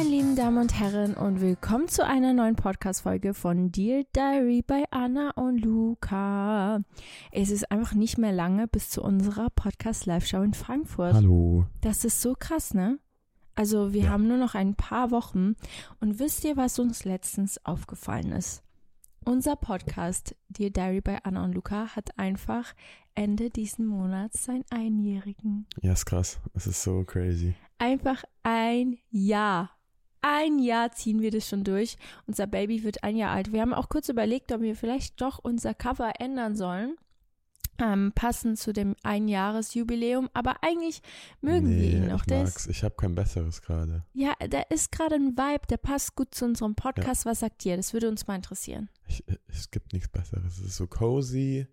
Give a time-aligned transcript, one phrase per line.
[0.00, 4.84] Meine lieben Damen und Herren, und willkommen zu einer neuen Podcast-Folge von Dear Diary bei
[4.90, 6.80] Anna und Luca.
[7.32, 11.12] Es ist einfach nicht mehr lange bis zu unserer Podcast-Live-Show in Frankfurt.
[11.12, 11.66] Hallo.
[11.82, 12.98] Das ist so krass, ne?
[13.56, 14.08] Also, wir Ja.
[14.10, 15.56] haben nur noch ein paar Wochen.
[16.00, 18.62] Und wisst ihr, was uns letztens aufgefallen ist?
[19.26, 22.72] Unser Podcast Dear Diary bei Anna und Luca hat einfach
[23.14, 25.66] Ende diesen Monats seinen Einjährigen.
[25.82, 26.40] Ja, ist krass.
[26.54, 27.54] Es ist so crazy.
[27.76, 29.72] Einfach ein Jahr.
[30.22, 31.96] Ein Jahr ziehen wir das schon durch.
[32.26, 33.52] Unser Baby wird ein Jahr alt.
[33.52, 36.96] Wir haben auch kurz überlegt, ob wir vielleicht doch unser Cover ändern sollen.
[37.82, 40.28] Ähm, passend zu dem Einjahresjubiläum.
[40.34, 41.00] Aber eigentlich
[41.40, 42.20] mögen wir ihn noch.
[42.20, 42.66] Ich Der mag's.
[42.66, 44.04] ist, Ich habe kein besseres gerade.
[44.12, 47.24] ja, da ist gerade ein Vibe, der passt gut zu unserem Podcast.
[47.24, 47.76] Was sagt ihr?
[47.78, 48.90] Das würde uns mal interessieren.
[49.06, 50.58] Ich, es gibt nichts Besseres.
[50.58, 51.66] Es ist so cozy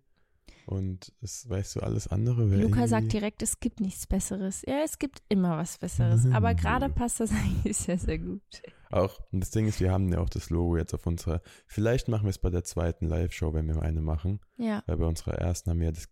[0.66, 2.50] und es weißt du alles andere.
[2.50, 4.62] wär Luca sagt direkt, es gibt nichts Besseres.
[4.66, 6.24] Ja, es gibt immer was Besseres.
[6.24, 6.34] Mhm.
[6.34, 8.42] Aber gerade passt das eigentlich sehr, sehr gut.
[8.90, 11.40] Auch, und das Ding ist, wir haben ja auch das Logo jetzt auf unserer.
[11.66, 14.40] Vielleicht machen wir es bei der zweiten Live-Show, wenn wir eine machen.
[14.56, 14.82] Ja.
[14.86, 16.08] Weil bei unserer ersten haben wir das.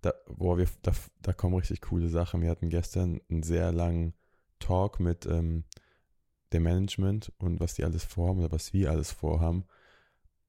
[0.00, 2.40] Da, boah, wir, da, da kommen richtig coole Sachen.
[2.40, 4.14] Wir hatten gestern einen sehr langen
[4.60, 5.64] Talk mit ähm,
[6.52, 9.64] dem Management und was die alles vorhaben oder was wir alles vorhaben.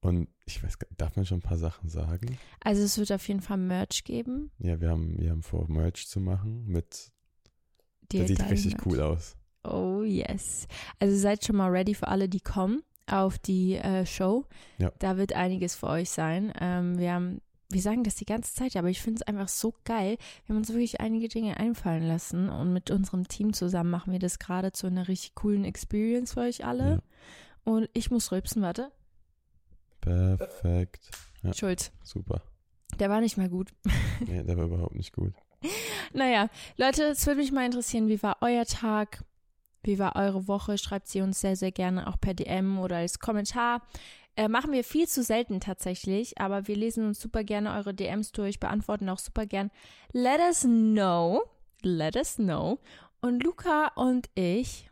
[0.02, 2.38] Und ich weiß, gar- darf man schon ein paar Sachen sagen?
[2.62, 4.52] Also es wird auf jeden Fall Merch geben.
[4.60, 7.12] Ja, wir haben, wir haben vor, Merch zu machen mit.
[8.12, 8.86] Dear Der sieht richtig Merch.
[8.86, 9.36] cool aus.
[9.64, 10.68] Oh yes.
[11.00, 14.46] Also seid schon mal ready für alle, die kommen auf die äh, Show.
[14.78, 14.92] Ja.
[15.00, 16.54] Da wird einiges für euch sein.
[16.62, 19.76] Ähm, wir haben, wir sagen das die ganze Zeit, aber ich finde es einfach so
[19.84, 20.18] geil.
[20.46, 24.20] Wir haben uns wirklich einige Dinge einfallen lassen und mit unserem Team zusammen machen wir
[24.20, 26.90] das gerade zu einer richtig coolen Experience für euch alle.
[26.90, 27.02] Ja.
[27.66, 28.92] Und ich muss rülpsen, warte.
[30.02, 31.12] Perfekt.
[31.44, 31.54] Ja.
[31.54, 31.92] Schuld.
[32.04, 32.42] Super.
[33.00, 33.74] Der war nicht mal gut.
[34.28, 35.34] Nee, der war überhaupt nicht gut.
[36.14, 39.24] Naja, Leute, es würde mich mal interessieren, wie war euer Tag?
[39.82, 40.78] Wie war eure Woche?
[40.78, 43.82] Schreibt sie uns sehr, sehr gerne auch per DM oder als Kommentar.
[44.36, 48.32] Äh, machen wir viel zu selten tatsächlich, aber wir lesen uns super gerne eure DMs
[48.32, 49.72] durch, beantworten auch super gern.
[50.12, 51.44] Let us know.
[51.82, 52.80] Let us know.
[53.22, 54.89] Und Luca und ich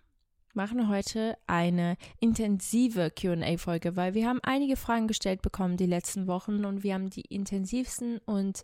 [0.54, 6.66] machen heute eine intensive QA-Folge, weil wir haben einige Fragen gestellt bekommen die letzten Wochen
[6.66, 8.64] und wir haben die intensivsten und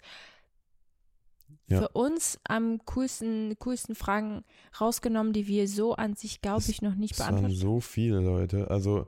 [1.68, 1.80] Ja.
[1.81, 4.44] für uns am coolsten, coolsten Fragen
[4.81, 8.19] rausgenommen, die wir so an sich, glaube ich, noch nicht Es waren beantwortet so viele
[8.21, 8.69] Leute.
[8.71, 9.07] Also,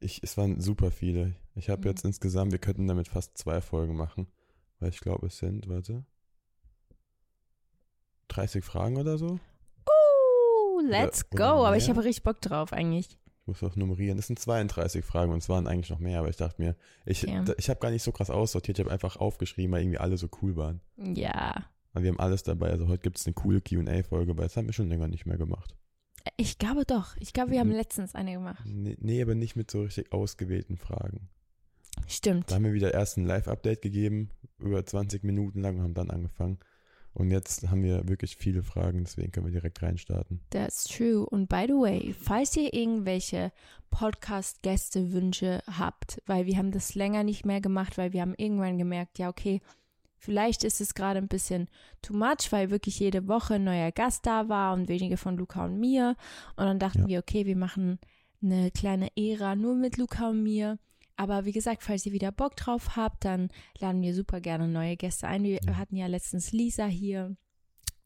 [0.00, 1.36] ich, es waren super viele.
[1.54, 1.86] Ich habe Mhm.
[1.88, 4.26] jetzt insgesamt, wir könnten damit fast zwei Folgen machen.
[4.80, 6.04] Weil ich glaube, es sind, warte,
[8.28, 9.38] 30 Fragen oder so.
[10.88, 11.42] Let's go.
[11.66, 13.18] Aber ich habe richtig Bock drauf eigentlich.
[13.42, 14.18] Ich muss auch nummerieren.
[14.18, 16.74] Es sind 32 Fragen und es waren eigentlich noch mehr, aber ich dachte mir,
[17.04, 18.78] ich, da- ich habe gar nicht so krass aussortiert.
[18.78, 20.80] Ich habe einfach aufgeschrieben, weil irgendwie alle so cool waren.
[20.96, 21.64] Ja.
[21.92, 22.70] Aber wir haben alles dabei.
[22.70, 25.38] Also heute gibt es eine coole QA-Folge, weil das haben wir schon länger nicht mehr
[25.38, 25.76] gemacht.
[26.36, 27.16] Ich glaube doch.
[27.20, 28.62] Ich glaube, wir haben letztens eine gemacht.
[28.66, 31.28] Nee, nee, aber nicht mit so richtig ausgewählten Fragen.
[32.08, 32.50] Stimmt.
[32.50, 36.10] Da haben wir wieder erst ein Live-Update gegeben, über 20 Minuten lang und haben dann
[36.10, 36.58] angefangen.
[37.16, 40.40] Und jetzt haben wir wirklich viele Fragen, deswegen können wir direkt reinstarten.
[40.50, 41.24] That's true.
[41.24, 43.52] Und by the way, falls ihr irgendwelche
[43.90, 49.18] Podcast-Gäste-Wünsche habt, weil wir haben das länger nicht mehr gemacht, weil wir haben irgendwann gemerkt,
[49.18, 49.60] ja, okay,
[50.18, 51.68] vielleicht ist es gerade ein bisschen
[52.02, 55.64] too much, weil wirklich jede Woche ein neuer Gast da war und wenige von Luca
[55.64, 56.16] und mir.
[56.56, 57.08] Und dann dachten Ja.
[57.08, 57.98] wir, okay, wir machen
[58.42, 60.78] eine kleine Ära nur mit Luca und mir.
[61.16, 63.48] Aber wie gesagt, falls ihr wieder Bock drauf habt, dann
[63.78, 65.42] laden wir super gerne neue Gäste ein.
[65.44, 65.76] Wir Ja.
[65.76, 67.36] hatten ja letztens Lisa hier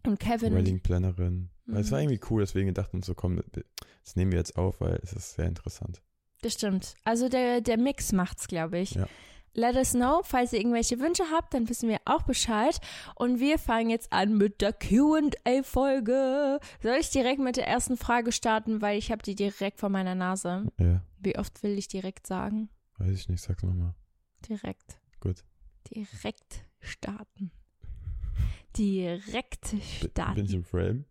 [0.06, 0.54] und Kevin.
[0.54, 1.50] Wedding-Plannerin.
[1.66, 2.10] Weil es war Mhm.
[2.10, 3.42] irgendwie cool, deswegen dachten wir so, komm,
[4.04, 6.02] das nehmen wir jetzt auf, weil es ist sehr interessant.
[6.42, 6.94] Das stimmt.
[7.04, 8.92] Also der, der Mix macht's, glaube ich.
[8.92, 9.06] Ja.
[9.52, 12.80] Let us know, falls ihr irgendwelche Wünsche habt, dann wissen wir auch Bescheid.
[13.16, 16.60] Und wir fangen jetzt an mit der QA-Folge.
[16.82, 20.14] Soll ich direkt mit der ersten Frage starten, weil ich habe die direkt vor meiner
[20.14, 20.66] Nase.
[20.78, 22.70] Ja, Wie oft will ich direkt sagen?
[23.00, 23.94] Weiß ich nicht, sag's nochmal.
[24.48, 24.98] Direkt.
[25.20, 25.44] Gut.
[25.92, 27.50] Direkt starten.
[28.76, 30.46] Direkt Bin ich starten.
[30.52, 31.04] im Frame?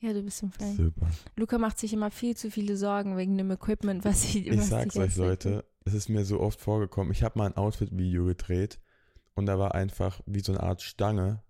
[0.00, 0.76] Ja, du bist im Frame.
[0.76, 1.10] Super.
[1.36, 4.68] Luca macht sich immer viel zu viele Sorgen wegen dem Equipment, was ich Ich was
[4.68, 7.12] sag's euch, Leute, es ist mir so oft vorgekommen.
[7.12, 8.78] Ich habe mal ein Outfit-Video gedreht
[9.34, 11.42] und da war einfach wie so eine Art Stange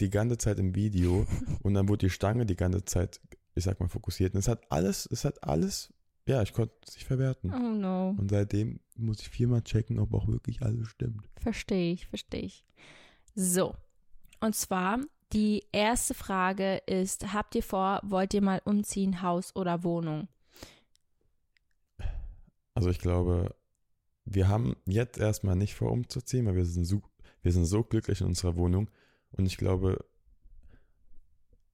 [0.00, 1.26] die ganze Zeit im Video
[1.62, 3.20] und dann wurde die Stange die ganze Zeit,
[3.54, 4.34] ich sag mal, fokussiert.
[4.34, 5.92] Und es hat alles, es hat alles,
[6.28, 7.52] ja, ich konnte es nicht verwerten.
[7.52, 8.10] Oh no.
[8.10, 11.22] Und seitdem muss ich viermal checken, ob auch wirklich alles stimmt.
[11.40, 12.64] Verstehe ich, verstehe ich.
[13.34, 13.74] So,
[14.40, 15.00] und zwar
[15.32, 20.28] die erste Frage ist, habt ihr vor, wollt ihr mal umziehen, Haus oder Wohnung?
[22.74, 23.54] Also ich glaube,
[24.24, 27.02] wir haben jetzt erstmal nicht vor, umzuziehen, weil wir sind so,
[27.42, 28.90] wir sind so glücklich in unserer Wohnung.
[29.32, 30.04] Und ich glaube,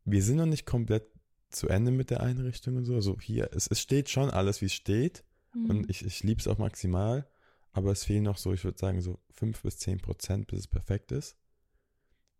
[0.04, 1.13] wir sind noch nicht komplett
[1.54, 2.94] zu Ende mit der Einrichtung und so.
[2.94, 5.24] Also hier, es, es steht schon alles, wie es steht.
[5.54, 5.70] Mhm.
[5.70, 7.26] Und ich, ich liebe es auch maximal.
[7.72, 10.66] Aber es fehlen noch so, ich würde sagen, so fünf bis zehn Prozent, bis es
[10.68, 11.36] perfekt ist.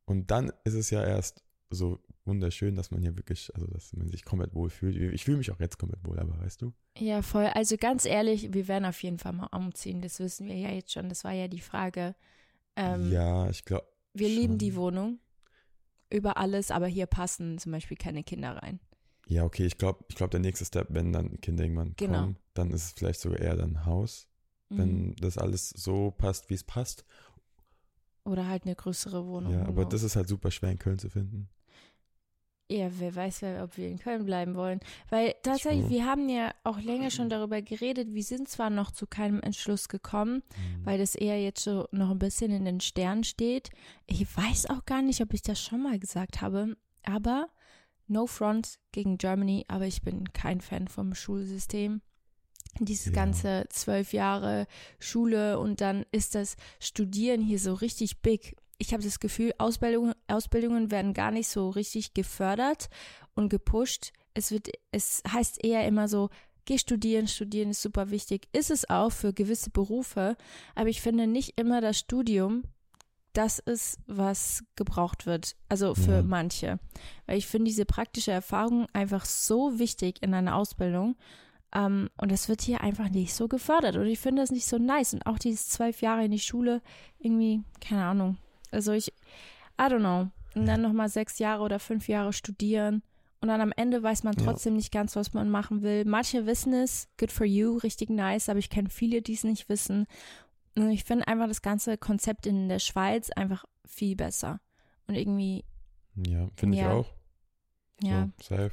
[0.04, 4.08] Und dann ist es ja erst so wunderschön, dass man hier wirklich, also dass man
[4.08, 4.96] sich komplett wohl fühlt.
[4.96, 6.72] Ich fühle mich auch jetzt komplett wohl, aber weißt du?
[6.96, 7.46] Ja, voll.
[7.46, 10.00] Also ganz ehrlich, wir werden auf jeden Fall mal umziehen.
[10.00, 11.08] Das wissen wir ja jetzt schon.
[11.08, 12.14] Das war ja die Frage.
[12.76, 14.76] Ähm, ja, ich glaube, wir lieben die schon.
[14.76, 15.18] Wohnung
[16.10, 18.78] über alles, aber hier passen zum Beispiel keine Kinder rein.
[19.26, 22.20] Ja, okay, ich glaube, ich glaube, der nächste Step, wenn dann Kinder irgendwann Genau.
[22.20, 24.28] kommen, dann ist es vielleicht sogar eher dann ein Haus,
[24.70, 24.78] Mhm.
[24.78, 27.04] wenn das alles so passt, wie es passt.
[28.24, 29.52] Oder halt eine größere Wohnung.
[29.52, 29.88] ja, aber genau.
[29.88, 31.48] das ist halt super schwer in Köln zu finden.
[32.70, 34.80] Ja, wer weiß, wer- ob wir in Köln bleiben wollen.
[35.10, 38.14] Weil tatsächlich, wir haben ja auch länger schon darüber geredet.
[38.14, 40.86] Wir sind zwar noch zu keinem Entschluss gekommen, Mhm.
[40.86, 43.68] weil das eher jetzt so noch ein bisschen in den Sternen steht.
[44.06, 47.48] Ich weiß auch gar nicht, ob ich das schon mal gesagt habe, aber
[48.06, 52.00] no front gegen Germany, aber ich bin kein Fan vom Schulsystem.
[52.80, 53.12] Dieses Ja.
[53.12, 54.66] ganze zwölf Jahre
[54.98, 58.56] Schule und dann ist das Studieren hier so richtig big.
[58.78, 62.88] Ich habe das Gefühl, Ausbildung, Ausbildungen werden gar nicht so richtig gefördert
[63.34, 64.12] und gepusht.
[64.34, 66.30] Es wird, es heißt eher immer so,
[66.64, 68.48] geh studieren, studieren ist super wichtig.
[68.52, 70.36] Ist es auch für gewisse Berufe,
[70.74, 72.64] aber ich finde nicht immer das Studium
[73.34, 75.54] das ist, was gebraucht wird.
[75.68, 76.22] Also für Ja.
[76.22, 76.78] manche.
[77.26, 81.16] Weil ich finde diese praktische Erfahrung einfach so wichtig in einer Ausbildung.
[81.74, 83.96] Ähm, und das wird hier einfach nicht so gefördert.
[83.96, 85.12] Und ich finde das nicht so nice.
[85.14, 86.80] Und auch dieses zwölf Jahre in die Schule,
[87.18, 88.38] irgendwie, keine Ahnung.
[88.70, 89.08] Also ich,
[89.80, 90.30] I don't know.
[90.54, 93.02] Und dann nochmal sechs Jahre oder fünf Jahre studieren.
[93.40, 94.44] Und dann am Ende weiß man Ja.
[94.44, 96.04] trotzdem nicht ganz, was man machen will.
[96.06, 99.68] Manche wissen es, good for you, richtig nice, aber ich kenne viele, die es nicht
[99.68, 100.06] wissen.
[100.76, 104.60] Und ich finde einfach das ganze Konzept in der Schweiz einfach viel besser.
[105.06, 105.64] Und irgendwie,
[106.16, 106.92] Ja, finde ich Ja.
[106.92, 107.12] auch.
[108.02, 108.72] ja, So, safe.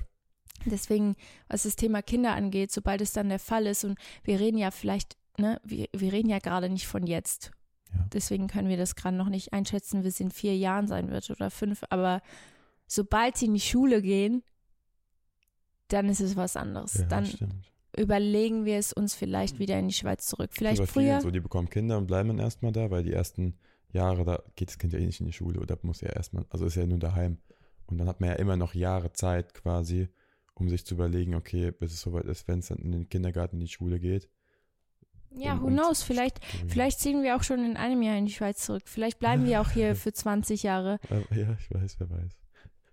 [0.65, 1.15] deswegen,
[1.47, 4.71] was das Thema Kinder angeht, sobald es dann der Fall ist, und wir reden ja
[4.71, 7.51] vielleicht, ne, wir, wir reden ja gerade nicht von jetzt.
[7.93, 8.07] Ja.
[8.13, 11.29] Deswegen können wir das gerade noch nicht einschätzen, wie es in vier Jahren sein wird
[11.29, 11.83] oder fünf.
[11.89, 12.21] Aber
[12.87, 14.43] sobald sie in die Schule gehen,
[15.89, 16.93] dann ist es was anderes.
[16.95, 17.70] Ja, dann stimmt.
[17.97, 20.51] Überlegen wir es uns vielleicht wieder in die Schweiz zurück.
[20.53, 21.21] Vielleicht vielen früher.
[21.21, 23.55] So, die bekommen Kinder und bleiben dann erstmal da, weil die ersten
[23.91, 26.45] Jahre, da geht das Kind ja eh nicht in die Schule oder muss ja erstmal,
[26.49, 27.37] also ist ja nur daheim.
[27.87, 30.07] Und dann hat man ja immer noch Jahre Zeit quasi,
[30.53, 33.57] um sich zu überlegen, okay, bis es soweit ist, wenn es dann in den Kindergarten,
[33.57, 34.29] in die Schule geht.
[35.33, 36.03] Ja, who knows?
[36.03, 38.83] Vielleicht, vielleicht ziehen wir auch schon in einem Jahr in die Schweiz zurück.
[38.85, 40.99] Vielleicht bleiben wir auch hier für 20 Jahre.
[41.09, 42.40] Ja, ich weiß, wer weiß.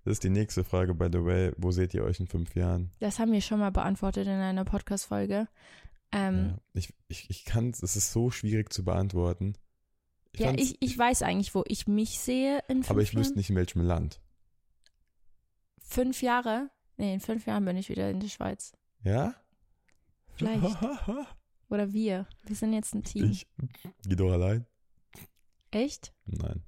[0.09, 1.53] Das ist die nächste Frage, by the way.
[1.59, 2.91] Wo seht ihr euch in fünf Jahren?
[2.99, 5.49] Das haben wir schon mal beantwortet in einer Podcast-Folge.
[6.12, 9.53] Ähm, ja, ich ich, ich kann es, es ist so schwierig zu beantworten.
[10.33, 13.21] Ich ja, ich, ich weiß eigentlich, wo ich mich sehe in fünf aber ich Jahren.
[13.21, 14.19] wüsste nicht, in welchem Land.
[15.83, 16.71] Fünf Jahre?
[16.97, 18.73] Nee, in fünf Jahren bin ich wieder in der Schweiz.
[19.03, 19.35] Ja?
[20.37, 20.65] Vielleicht.
[21.69, 22.27] Oder wir.
[22.47, 23.31] Wir sind jetzt ein Team.
[23.31, 23.47] ich
[24.07, 24.65] geh doch allein.
[25.71, 26.15] Echt?
[26.25, 26.65] Nein.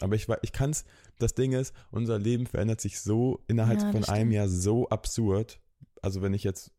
[0.00, 0.84] Aber ich, ich kann es,
[1.18, 4.32] das Ding ist, unser Leben verändert sich so innerhalb Ja, von einem stimmt.
[4.32, 5.60] Jahr so absurd.
[6.02, 6.72] Also wenn ich jetzt,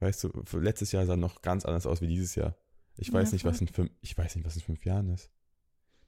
[0.00, 2.56] weißt du, letztes Jahr sah noch ganz anders aus wie dieses Jahr.
[2.96, 3.50] Ich Ja, weiß nicht, voll.
[3.52, 5.30] was in fünf, ich weiß nicht, was in fünf Jahren ist.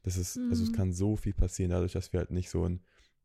[0.02, 0.74] Das ist, also es Mhm.
[0.74, 2.80] kann so viel passieren, dadurch, dass wir halt nicht so ein,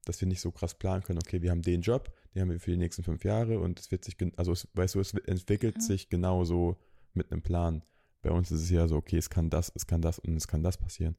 [0.06, 2.60] dass wir nicht so krass planen können, okay, wir haben den Job, den haben wir
[2.60, 5.76] für die nächsten fünf Jahre und es wird sich, also es, weißt du, es entwickelt
[5.76, 5.82] Ja.
[5.82, 6.78] sich genauso
[7.14, 7.84] mit einem Plan.
[8.24, 10.48] Bei uns ist es ja so, okay, es kann das, es kann das und es
[10.48, 11.16] kann das passieren.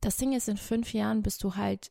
[0.00, 1.90] Das Ding ist, in fünf Jahren bist du halt.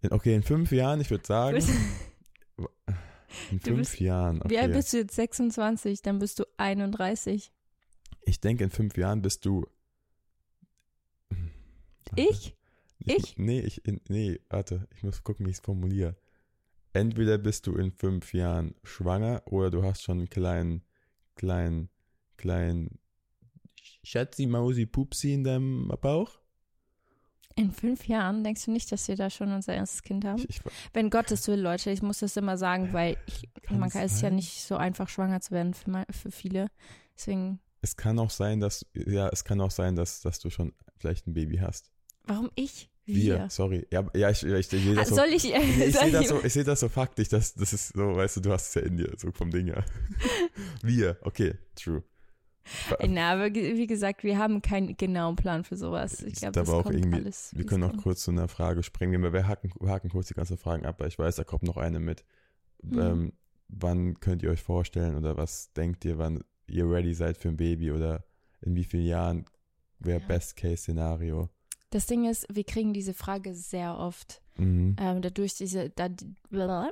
[0.00, 1.56] In, okay, in fünf Jahren, ich würde sagen,
[3.50, 4.76] in fünf bist- Jahren, Wie alt okay.
[4.76, 5.16] bist du jetzt?
[5.16, 7.50] 26, dann bist du 31.
[8.22, 9.66] Ich denke, in fünf Jahren bist du.
[12.14, 12.56] Ich?
[13.00, 13.36] Ich?
[13.38, 16.16] Nee, ich, nee, warte, ich muss gucken, wie ich es formuliere.
[16.92, 20.82] Entweder bist du in fünf Jahren schwanger oder du hast schon einen kleinen,
[21.36, 21.90] kleinen,
[22.36, 22.98] kleinen
[24.08, 26.30] Schatzi, Mausi, Pupsi in deinem Bauch.
[27.56, 30.38] In fünf Jahren denkst du nicht, dass wir da schon unser erstes Kind haben?
[30.38, 30.60] Ich, ich,
[30.94, 34.14] Wenn Gottes will, Leute, ich muss das immer sagen, weil ich, Kann man kann es
[34.14, 36.68] ist ja nicht so einfach, schwanger zu werden für, für viele.
[37.18, 40.72] Deswegen, es kann auch sein, dass, ja, es kann auch sein, dass, dass du schon
[40.96, 41.92] vielleicht ein Baby hast.
[42.24, 42.88] warum ich?
[43.04, 43.50] Wir, Wir.
[43.50, 43.86] sorry.
[43.90, 45.16] Ja, ja ich, ich, ich sehe Ah, das so.
[45.16, 47.74] soll ich, Nee, ich soll sehe das, so, ich seh das so faktisch, dass das
[47.74, 49.84] ist so, weißt du, du hast es ja in dir, so vom Ding her.
[50.82, 52.02] Wir, okay, true.
[53.08, 56.22] Na, aber wie gesagt, wir haben keinen genauen Plan für sowas.
[56.22, 57.50] Ich glaube, das aber auch kommt irgendwie- alles.
[57.56, 58.02] Wir können auch kommt.
[58.02, 59.22] kurz zu einer Frage springen.
[59.32, 62.00] Wir, haken, haken kurz die ganzen Fragen ab, weil ich weiß, da kommt noch eine
[62.00, 62.24] mit.
[62.82, 62.98] Mhm.
[62.98, 63.32] Ähm,
[63.68, 67.56] wann könnt ihr euch vorstellen oder was denkt ihr, wann ihr ready seid für ein
[67.56, 68.24] Baby oder
[68.60, 69.44] in wie vielen Jahren
[69.98, 70.26] wäre Ja.
[70.26, 71.48] Best-Case-Szenario?
[71.90, 74.42] Das Ding ist, wir kriegen diese Frage sehr oft.
[74.56, 74.96] Mhm.
[75.00, 76.08] Ähm, dadurch diese, da,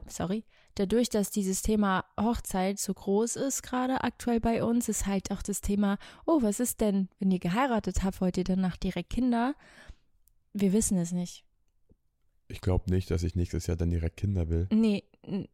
[0.08, 0.44] sorry,
[0.76, 5.42] dadurch, dass dieses Thema Hochzeit so groß ist gerade aktuell bei uns, ist halt auch
[5.42, 9.54] das Thema, oh, was ist denn, wenn ihr geheiratet habt, wollt ihr danach direkt Kinder?
[10.52, 11.44] Wir wissen es nicht.
[12.48, 14.68] Ich glaube nicht, dass ich nächstes Jahr dann direkt Kinder will.
[14.70, 15.48] Nee, nee.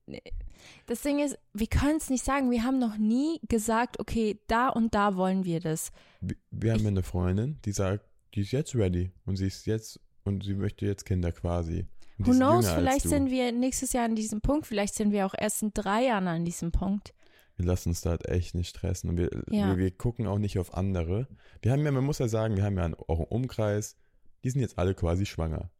[0.86, 2.50] Das Ding ist, wir können es nicht sagen.
[2.50, 5.90] Wir haben noch nie gesagt, okay, da und da wollen wir das.
[6.20, 9.66] Wir, wir haben Ich- eine Freundin, die sagt, die ist jetzt ready und sie ist
[9.66, 11.86] jetzt und sie möchte jetzt Kinder quasi.
[12.26, 15.62] Who knows, vielleicht sind wir nächstes Jahr an diesem Punkt, vielleicht sind wir auch erst
[15.62, 17.14] in drei Jahren an diesem Punkt.
[17.56, 19.68] wir lassen uns da halt echt nicht stressen und wir, Ja.
[19.68, 21.28] wir, wir gucken auch nicht auf andere.
[21.60, 23.96] Wir haben ja, man muss ja sagen, wir haben ja einen, auch einen Umkreis,
[24.42, 25.70] die sind jetzt alle quasi schwanger.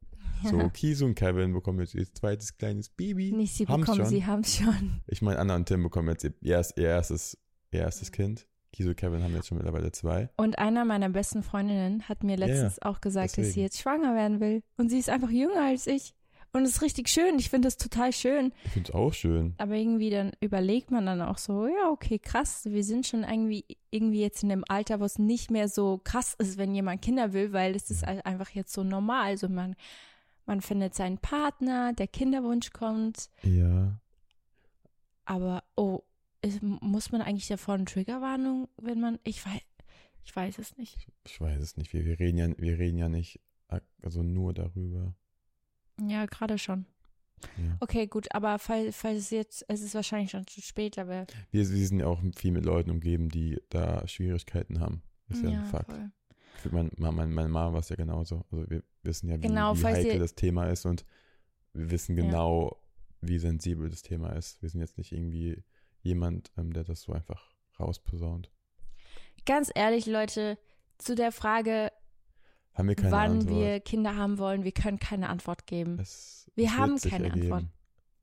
[0.45, 3.31] So, Kisu und Kevin bekommen jetzt ihr zweites kleines Baby.
[3.33, 4.11] Nicht sie Haben's bekommen, schon.
[4.11, 5.01] sie haben es schon.
[5.07, 7.39] Ich meine, Anna und Tim bekommen jetzt ihr, erst, ihr erstes,
[7.71, 8.15] ihr erstes Mhm.
[8.15, 8.47] Kind.
[8.73, 10.31] Kisu und Kevin haben jetzt schon mittlerweile zwei.
[10.37, 13.63] Und einer meiner besten Freundinnen hat mir letztens auch gesagt, dass sie deswegen.
[13.65, 14.63] jetzt schwanger werden will.
[14.77, 16.13] Und sie ist einfach jünger als ich.
[16.55, 17.39] Und es ist richtig schön.
[17.39, 18.53] Ich finde das total schön.
[18.65, 19.55] Ich finde es auch schön.
[19.57, 22.67] Aber irgendwie dann überlegt man dann auch so, ja, okay, krass.
[22.67, 26.35] Wir sind schon irgendwie, irgendwie jetzt in dem Alter, wo es nicht mehr so krass
[26.39, 29.29] ist, wenn jemand Kinder will, weil es ist halt einfach jetzt so normal.
[29.29, 29.77] Also man,
[30.45, 33.31] man findet seinen Partner, der Kinderwunsch kommt.
[33.45, 33.99] Ja.
[35.25, 36.01] Aber, oh,
[36.43, 39.61] ist, muss man eigentlich davor eine Triggerwarnung, wenn man, ich weiß,
[40.25, 41.09] ich weiß es nicht.
[41.27, 41.93] Ich weiß es nicht.
[41.95, 45.15] Wir, wir, reden ja, wir reden ja nicht ak- also nur darüber.
[46.01, 46.87] Ja, gerade schon.
[47.57, 47.77] Ja.
[47.81, 51.87] Okay, gut, aber falls, falls jetzt, es ist wahrscheinlich schon zu spät, aber Wir, wir
[51.89, 55.03] sind ja auch viel mit Leuten umgeben, die da Schwierigkeiten haben.
[55.29, 55.91] Ist ja, ein Fakt.
[55.93, 56.11] voll.
[56.71, 58.45] Mein, mein, meine Mama war es ja genauso.
[58.53, 61.05] Also wir wissen ja, wie, Genau, wie heikel ihr- das Thema ist und
[61.73, 62.23] wir wissen Ja.
[62.25, 62.77] genau,
[63.21, 64.63] wie sensibel das Thema ist.
[64.63, 65.65] Wir sind jetzt nicht irgendwie
[66.03, 67.43] jemand, ähm, der das so einfach
[67.81, 68.53] rausposaunt.
[69.47, 70.59] Ganz ehrlich, Leute,
[70.99, 71.91] zu der Frage,
[72.75, 73.55] Haben wir keine wann Antwort.
[73.55, 75.99] wir Kinder haben wollen, wir können keine Antwort geben.
[76.01, 77.53] es, Wir es haben keine ergeben.
[77.53, 77.73] Antwort.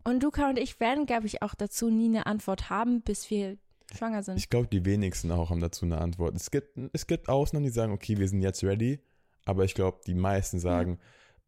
[0.06, 3.58] Und Luca und ich werden, glaube ich, auch dazu nie eine Antwort haben, bis wir
[3.94, 4.38] schwanger sind.
[4.38, 6.36] Ich glaube, die wenigsten auch haben dazu eine Antwort.
[6.36, 9.00] Es gibt, es gibt Ausnahmen, die sagen, okay, wir sind jetzt ready.
[9.46, 11.00] Aber ich glaube, die meisten sagen,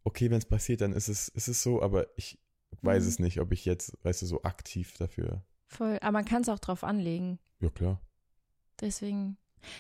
[0.03, 1.81] okay, wenn es passiert, dann ist es, ist es so.
[1.81, 2.39] Aber ich
[2.81, 3.10] weiß Mhm.
[3.10, 5.43] es nicht, ob ich jetzt, weißt du, so aktiv dafür.
[5.67, 5.98] Voll.
[6.01, 7.39] Aber man kann es auch drauf anlegen.
[7.60, 8.01] Ja, klar.
[8.79, 9.38] Deswegen.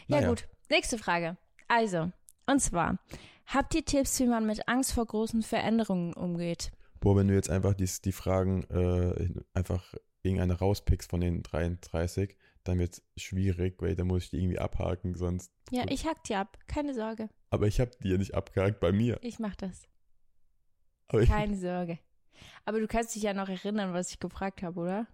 [0.07, 0.29] Ja, Naja.
[0.29, 0.47] gut.
[0.69, 1.37] Nächste Frage.
[1.67, 2.11] Also,
[2.45, 2.99] und zwar,
[3.45, 6.71] habt ihr Tipps, wie man mit Angst vor großen Veränderungen umgeht?
[6.99, 9.93] Boah, wenn du jetzt einfach die, die Fragen äh, einfach
[10.23, 14.59] irgendeine rauspickst von den 33, dann wird es schwierig, weil dann muss ich die irgendwie
[14.59, 15.51] abhaken, sonst.
[15.71, 16.59] Ja, ich hack die ab.
[16.67, 17.29] Keine Sorge.
[17.49, 19.17] Aber ich habe die ja nicht abgehakt bei mir.
[19.21, 19.87] Ich mach das.
[21.13, 21.99] Ich, Keine Sorge.
[22.65, 25.07] Aber du kannst dich ja noch erinnern, was ich gefragt habe, oder?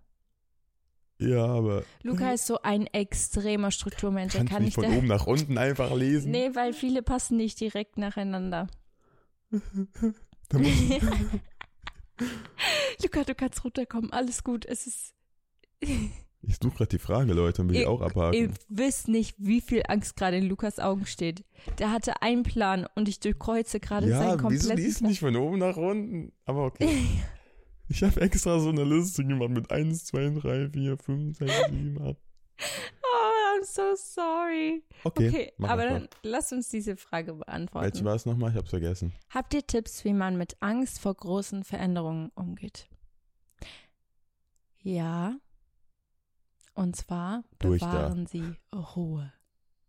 [1.19, 4.35] Ja, aber Luca ist so ein extremer Strukturmensch.
[4.35, 6.31] Er kann ich kann nicht von oben nach unten einfach lesen.
[6.31, 8.67] Nee, weil viele passen nicht direkt nacheinander.
[13.01, 14.11] Luca, du kannst runterkommen.
[14.11, 14.65] Alles gut.
[14.65, 15.13] Es ist.
[15.81, 18.33] ich suche gerade die Frage, Leute, und will die Ihr- auch abhaken.
[18.39, 21.43] Ihr wisst nicht, wie viel Angst gerade in Lukas Augen steht.
[21.79, 25.09] Der hatte einen Plan und ich durchkreuze gerade ja, seinen wieso kompletten liest Plan.
[25.09, 26.31] nicht von oben nach unten?
[26.45, 26.89] Aber okay.
[27.89, 32.01] Ich habe extra so eine Liste gemacht mit 1, 2, 3, 4, 5, 6, 7,
[32.01, 32.15] 8.
[33.03, 34.83] Oh, I'm so sorry.
[35.03, 37.85] Okay, Okay, aber dann lasst uns diese Frage beantworten.
[37.85, 38.51] Welche war es nochmal?
[38.51, 39.13] Ich hab's vergessen.
[39.29, 42.89] Habt ihr Tipps, wie man mit Angst vor großen Veränderungen umgeht?
[44.81, 45.35] Ja.
[46.73, 47.87] Und zwar Durch da.
[47.91, 49.31] bewahren Sie Ruhe.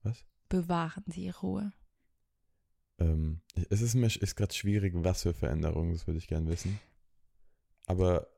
[0.02, 0.24] Was?
[0.48, 1.72] Bewahren Sie Ruhe.
[2.98, 3.40] Ähm,
[3.70, 6.80] es ist, mir- ist gerade schwierig, was für Veränderungen, das würde ich gerne wissen.
[7.88, 8.28] Aber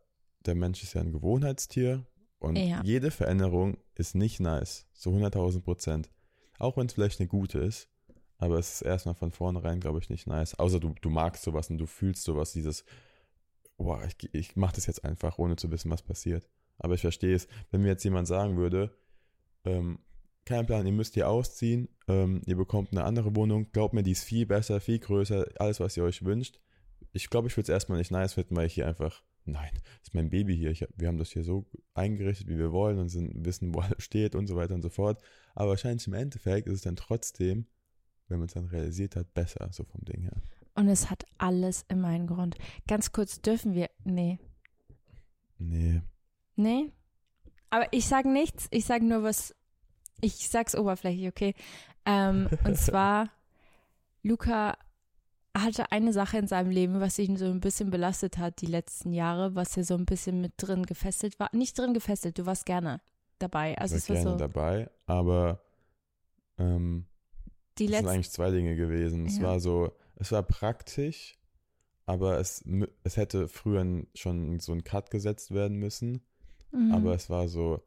[0.46, 2.06] der Mensch ist ja ein Gewohnheitstier
[2.38, 2.80] und Ja.
[2.84, 4.86] jede Veränderung ist nicht nice.
[4.92, 6.10] So 100.000 Prozent.
[6.58, 7.88] Auch wenn es vielleicht eine gute ist.
[8.38, 10.58] Aber es ist erstmal von vornherein, glaube ich, nicht nice.
[10.58, 12.84] Außer du, du magst sowas und du fühlst sowas, dieses,
[13.76, 16.48] boah, ich, ich mache das jetzt einfach, ohne zu wissen, was passiert.
[16.78, 18.96] Aber ich verstehe es, wenn mir jetzt jemand sagen würde,
[19.64, 19.98] ähm,
[20.46, 24.12] kein Plan, ihr müsst hier ausziehen, ähm, ihr bekommt eine andere Wohnung, glaubt mir, die
[24.12, 26.58] ist viel besser, viel größer, alles, was ihr euch wünscht.
[27.12, 30.08] Ich glaube, ich würde es erstmal nicht nice finden, weil ich hier einfach, nein, das
[30.08, 33.08] ist mein Baby hier, ich, wir haben das hier so eingerichtet, wie wir wollen und
[33.08, 35.20] sind, wissen, wo alles steht und so weiter und so fort.
[35.54, 37.66] Aber wahrscheinlich im Endeffekt ist es dann trotzdem,
[38.28, 40.40] wenn man es dann realisiert hat, besser, so vom Ding her.
[40.74, 42.56] Und es hat alles immer einen Grund.
[42.86, 43.90] Ganz kurz, dürfen wir.
[44.04, 44.38] Nee.
[45.58, 46.00] Nee,
[46.60, 46.92] Nee?
[47.70, 49.54] Aber ich sage nichts, ich sage nur was.
[50.20, 51.54] Ich sag's oberflächlich, okay?
[52.04, 53.30] Ähm, und zwar,
[54.22, 54.76] Luca
[55.56, 59.12] hatte eine Sache in seinem Leben, was ihn so ein bisschen belastet hat die letzten
[59.12, 61.50] Jahre, was er so ein bisschen mit drin gefesselt war.
[61.52, 63.00] Nicht drin gefesselt, du warst gerne
[63.38, 63.76] dabei.
[63.78, 65.60] Also ich es war war gerne so dabei, aber
[66.58, 67.06] ähm,
[67.78, 69.26] die Das sind eigentlich zwei Dinge gewesen.
[69.26, 69.44] Es Ja.
[69.44, 71.38] war so, es war praktisch,
[72.06, 72.64] aber es,
[73.02, 76.22] es hätte früher schon so ein Cut gesetzt werden müssen.
[76.72, 76.92] Mhm.
[76.92, 77.82] Aber es war so,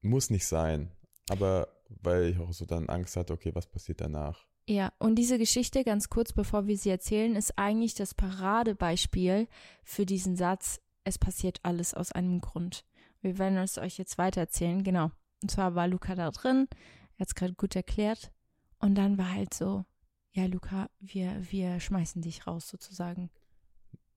[0.00, 0.90] muss nicht sein.
[1.28, 4.47] Aber weil ich auch so dann Angst hatte, okay, was passiert danach?
[4.68, 9.48] Ja, und diese Geschichte, ganz kurz bevor wir sie erzählen, ist eigentlich das Paradebeispiel
[9.82, 12.84] für diesen Satz, es passiert alles aus einem Grund.
[13.22, 15.10] Wir werden es euch jetzt weiter erzählen, genau.
[15.42, 16.68] Und zwar war Luca da drin,
[17.16, 18.30] er hat es gerade gut erklärt.
[18.78, 19.86] Und dann war halt so,
[20.32, 23.30] ja, Luca, wir, wir schmeißen dich raus sozusagen.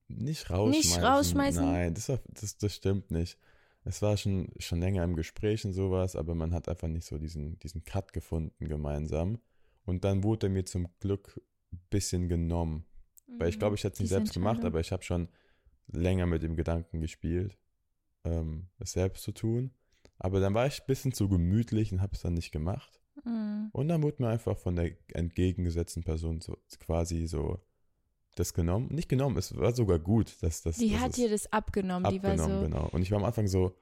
[0.08, 1.02] Nicht rausschmeißen.
[1.02, 1.64] rausschmeißen?
[1.64, 3.38] Nein, das, das, das stimmt nicht.
[3.84, 7.16] Es war schon, schon länger im Gespräch und sowas, aber man hat einfach nicht so
[7.16, 9.38] diesen, diesen Cut gefunden gemeinsam.
[9.84, 11.40] Und dann wurde mir zum Glück
[11.72, 12.84] ein bisschen genommen.
[13.38, 15.28] Weil ich glaube, ich hätte es nicht selbst gemacht, aber ich habe schon
[15.86, 17.56] länger mit dem Gedanken gespielt,
[18.24, 19.72] ähm, es selbst zu tun.
[20.18, 23.00] Aber dann war ich ein bisschen zu gemütlich und habe es dann nicht gemacht.
[23.24, 23.70] Mhm.
[23.72, 27.58] Und dann wurde mir einfach von der entgegengesetzten Person so quasi so
[28.36, 28.88] das genommen.
[28.92, 30.76] Nicht genommen, es war sogar gut, dass das.
[30.76, 32.88] Die dass hat dir das abgenommen, die war abgenommen, so, genau.
[32.92, 33.76] Und ich war am Anfang so,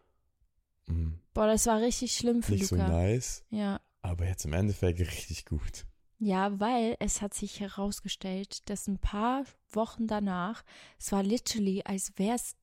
[0.86, 2.88] mh, boah, das war richtig schlimm für nicht so Luca.
[2.88, 3.80] nice, Ja.
[4.02, 5.86] aber jetzt im Endeffekt richtig gut.
[6.22, 10.62] Ja, weil es hat sich herausgestellt, dass ein paar Wochen danach,
[10.98, 12.56] es war literally, als wäre es,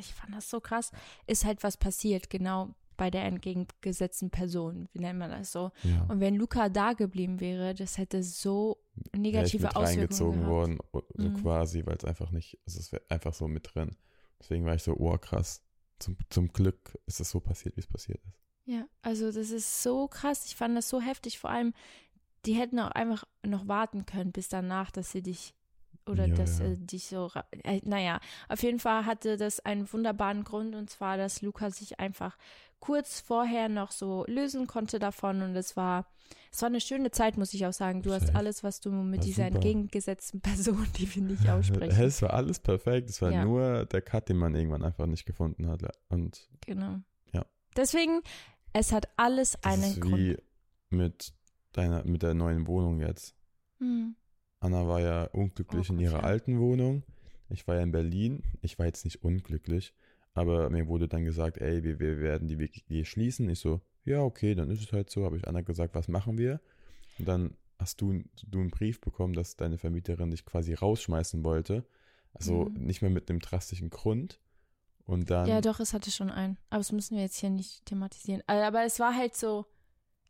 [0.00, 0.90] ich fand das so krass,
[1.26, 5.70] ist halt was passiert, genau bei der entgegengesetzten Person, wie nennt man das so.
[5.82, 6.04] Ja.
[6.08, 8.78] Und wenn Luca da geblieben wäre, das hätte so
[9.14, 10.50] negative mit Auswirkungen reingezogen gehabt.
[10.50, 10.78] worden,
[11.16, 11.34] so Mhm.
[11.42, 13.96] quasi, weil es einfach nicht, also es wäre einfach so mit drin.
[14.40, 15.60] Deswegen war ich so, oh krass.
[15.98, 18.40] Zum, zum Glück ist es so passiert, wie es passiert ist.
[18.66, 20.46] Ja, also das ist so krass.
[20.46, 21.38] Ich fand das so heftig.
[21.38, 21.74] Vor allem,
[22.46, 25.54] die hätten auch einfach noch warten können bis danach, dass sie dich
[26.06, 26.66] oder Ja, dass ja.
[26.66, 27.30] äh, dich so.
[27.62, 31.98] Äh, naja, auf jeden Fall hatte das einen wunderbaren Grund und zwar, dass Luca sich
[31.98, 32.36] einfach
[32.78, 36.04] kurz vorher noch so lösen konnte davon und es war,
[36.52, 38.02] es war eine schöne Zeit, muss ich auch sagen.
[38.02, 38.36] Du hast Safe.
[38.38, 39.54] alles, was du mit War dieser super.
[39.54, 41.98] entgegengesetzten Person, die wir nicht aussprechen.
[42.02, 43.08] Es war alles perfekt.
[43.08, 43.42] Es war Ja.
[43.44, 45.80] nur der Cut, den man irgendwann einfach nicht gefunden hat.
[46.10, 46.96] Und Genau.
[47.32, 47.46] Ja.
[47.78, 48.20] Deswegen,
[48.74, 50.18] es hat alles das einen ist Grund.
[50.18, 50.36] wie
[50.90, 51.32] mit
[51.76, 53.34] deiner, mit der neuen Wohnung jetzt.
[53.78, 54.14] Hm.
[54.60, 56.24] Anna war ja unglücklich Oh in ihrer ja.
[56.24, 57.02] alten Wohnung.
[57.50, 58.42] Ich war ja in Berlin.
[58.62, 59.92] Ich war jetzt nicht unglücklich,
[60.32, 63.48] aber mir wurde dann gesagt, ey, wir, wir werden die WG schließen.
[63.50, 65.24] Ich so, ja, okay, dann ist es halt so.
[65.24, 66.60] Habe ich Anna gesagt, was machen wir?
[67.18, 71.84] Und dann hast du, du einen Brief bekommen, dass deine Vermieterin dich quasi rausschmeißen wollte.
[72.32, 72.86] Also Mhm.
[72.86, 74.40] nicht mehr mit einem drastischen Grund.
[75.04, 75.46] Und dann.
[75.46, 76.56] Ja, doch, es hatte schon einen.
[76.70, 78.42] Aber das müssen wir jetzt hier nicht thematisieren.
[78.46, 79.66] Aber es war halt so,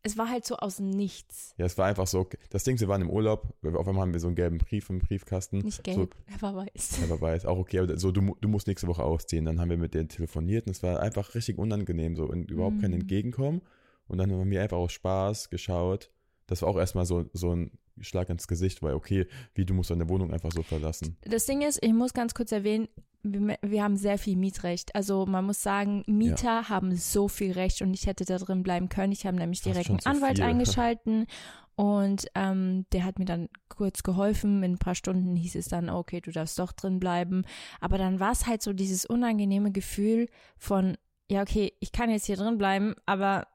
[0.05, 1.55] es war halt so aus Nichts.
[1.57, 4.21] Ja, es war einfach so, das Ding, wir waren im Urlaub, auf einmal haben wir
[4.21, 5.59] so einen gelben Brief im Briefkasten.
[5.59, 6.99] Nicht gelb, er war weiß.
[7.01, 9.47] Ja, wer weiß, auch okay, aber so, du, du musst nächste Woche ausziehen.
[9.47, 12.81] Dann haben wir mit denen telefoniert und es war einfach richtig unangenehm, so und überhaupt
[12.81, 13.01] kein Mhm.
[13.01, 13.63] Entgegenkommen.
[14.07, 16.11] Und dann haben wir einfach aus Spaß geschaut.
[16.47, 19.91] Das war auch erstmal so, so ein Schlag ins Gesicht, weil, okay, wie du musst
[19.91, 21.17] deine Wohnung einfach so verlassen.
[21.23, 22.89] Das Ding ist, ich muss ganz kurz erwähnen,
[23.25, 24.95] wir, wir haben sehr viel Mietrecht.
[24.95, 28.89] Also man muss sagen, Mieter haben so viel Recht und ich hätte da drin bleiben
[28.89, 29.13] können.
[29.13, 30.45] Ich habe nämlich direkt einen Anwalt viel.
[30.45, 31.27] eingeschalten
[31.77, 34.63] und ähm, der hat mir dann kurz geholfen.
[34.63, 37.45] In ein paar Stunden hieß es dann, okay, du darfst doch drin bleiben.
[37.81, 40.29] Aber dann war es halt so dieses unangenehme Gefühl
[40.59, 40.97] von,
[41.31, 43.47] ja, okay, ich kann jetzt hier drin bleiben, aber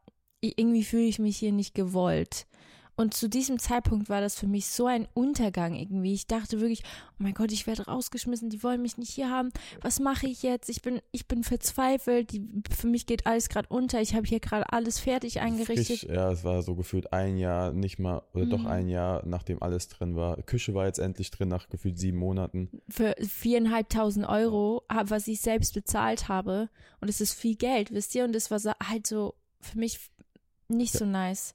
[0.42, 2.48] irgendwie fühle ich mich hier nicht gewollt.
[3.00, 6.14] Und zu diesem Zeitpunkt war das für mich so ein Untergang irgendwie.
[6.14, 9.52] Ich dachte wirklich, oh mein Gott, ich werde rausgeschmissen, die wollen mich nicht hier haben.
[9.80, 10.68] Was mache ich jetzt?
[10.68, 12.34] Ich bin, ich bin verzweifelt.
[12.34, 12.46] Die,
[12.78, 14.02] für mich geht alles gerade unter.
[14.02, 16.00] Ich habe hier gerade alles fertig eingerichtet.
[16.00, 18.68] Frisch, ja, es war so gefühlt ein Jahr, nicht mal, oder doch Mhm.
[18.68, 20.36] ein Jahr, nachdem alles drin war.
[20.42, 22.70] Küche war jetzt endlich drin, nach gefühlt sieben Monaten.
[22.90, 26.70] Für viereinhalbtausend Euro, was ich selbst bezahlt habe.
[27.00, 28.26] Und es ist viel Geld, wisst ihr?
[28.26, 30.00] Und das war so, halt so für mich
[30.70, 31.54] nicht so nice.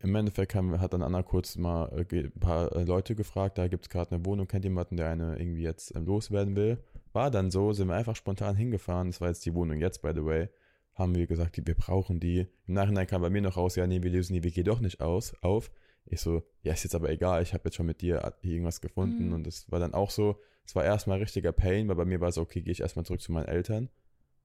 [0.00, 3.68] Im Endeffekt haben, hat dann Anna kurz mal äh, ein paar äh, Leute gefragt, da
[3.68, 6.78] gibt es gerade eine Wohnung, kennt jemanden, der eine irgendwie jetzt ähm, loswerden will.
[7.12, 10.12] War dann so, sind wir einfach spontan hingefahren, das war jetzt die Wohnung jetzt, by
[10.14, 10.48] the way,
[10.94, 12.46] haben wir gesagt, die- wir brauchen die.
[12.66, 15.00] Im Nachhinein kam bei mir noch raus, ja, nee, wir lösen die WG doch nicht
[15.00, 15.70] aus, auf.
[16.06, 18.80] Ich so, ja, ist jetzt aber egal, ich habe jetzt schon mit dir hier irgendwas
[18.80, 19.32] gefunden Mhm.
[19.34, 22.28] und das war dann auch so, es war erstmal richtiger Pain, weil bei mir war
[22.28, 23.88] es so, okay, gehe ich erstmal zurück zu meinen Eltern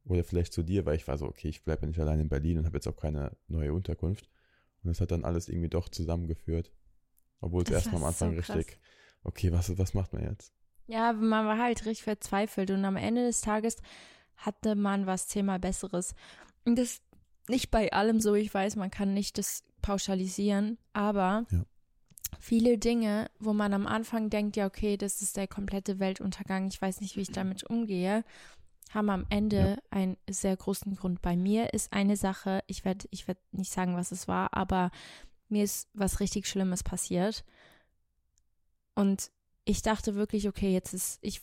[0.06, 2.30] oder vielleicht zu dir, weil ich war so, okay, ich bleibe ja nicht allein in
[2.30, 4.30] Berlin und habe jetzt auch keine neue Unterkunft.
[4.84, 6.72] Und das hat dann alles irgendwie doch zusammengeführt.
[7.42, 8.56] Obwohl es erstmal am so Anfang krass.
[8.56, 8.80] richtig,
[9.24, 10.54] okay, was, was macht man jetzt?
[10.88, 13.78] Ja, man war halt richtig verzweifelt und am Ende des Tages
[14.38, 16.14] hatte man was Thema Besseres.
[16.66, 17.02] Und das
[17.48, 21.66] nicht bei allem so, ich weiß, man kann nicht das pauschalisieren, aber Ja.
[22.40, 26.82] viele Dinge, wo man am Anfang denkt, ja, okay, das ist der komplette Weltuntergang, ich
[26.82, 28.24] weiß nicht, wie ich damit umgehe,
[28.96, 29.78] haben am Ende Ja.
[29.92, 31.22] einen sehr großen Grund.
[31.22, 34.90] Bei mir ist eine Sache, ich werde ich werd nicht sagen, was es war, aber
[35.50, 37.44] mir ist was richtig Schlimmes passiert.
[38.96, 39.30] Und
[39.66, 41.42] ich dachte wirklich, okay, jetzt ist ich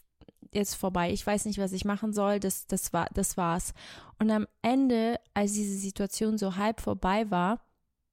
[0.52, 1.12] jetzt vorbei.
[1.12, 2.38] Ich weiß nicht, was ich machen soll.
[2.40, 3.72] Das, das war, das war's.
[4.18, 7.60] Und am Ende, als diese Situation so halb vorbei war,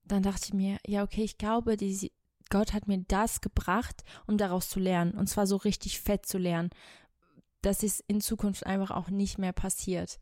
[0.05, 2.11] dann dachte ich mir, ja, okay, ich glaube, die,
[2.49, 5.13] Gott hat mir das gebracht, um daraus zu lernen.
[5.13, 6.69] Und zwar so richtig fett zu lernen.
[7.61, 10.19] Dass es in Zukunft einfach auch nicht mehr passiert.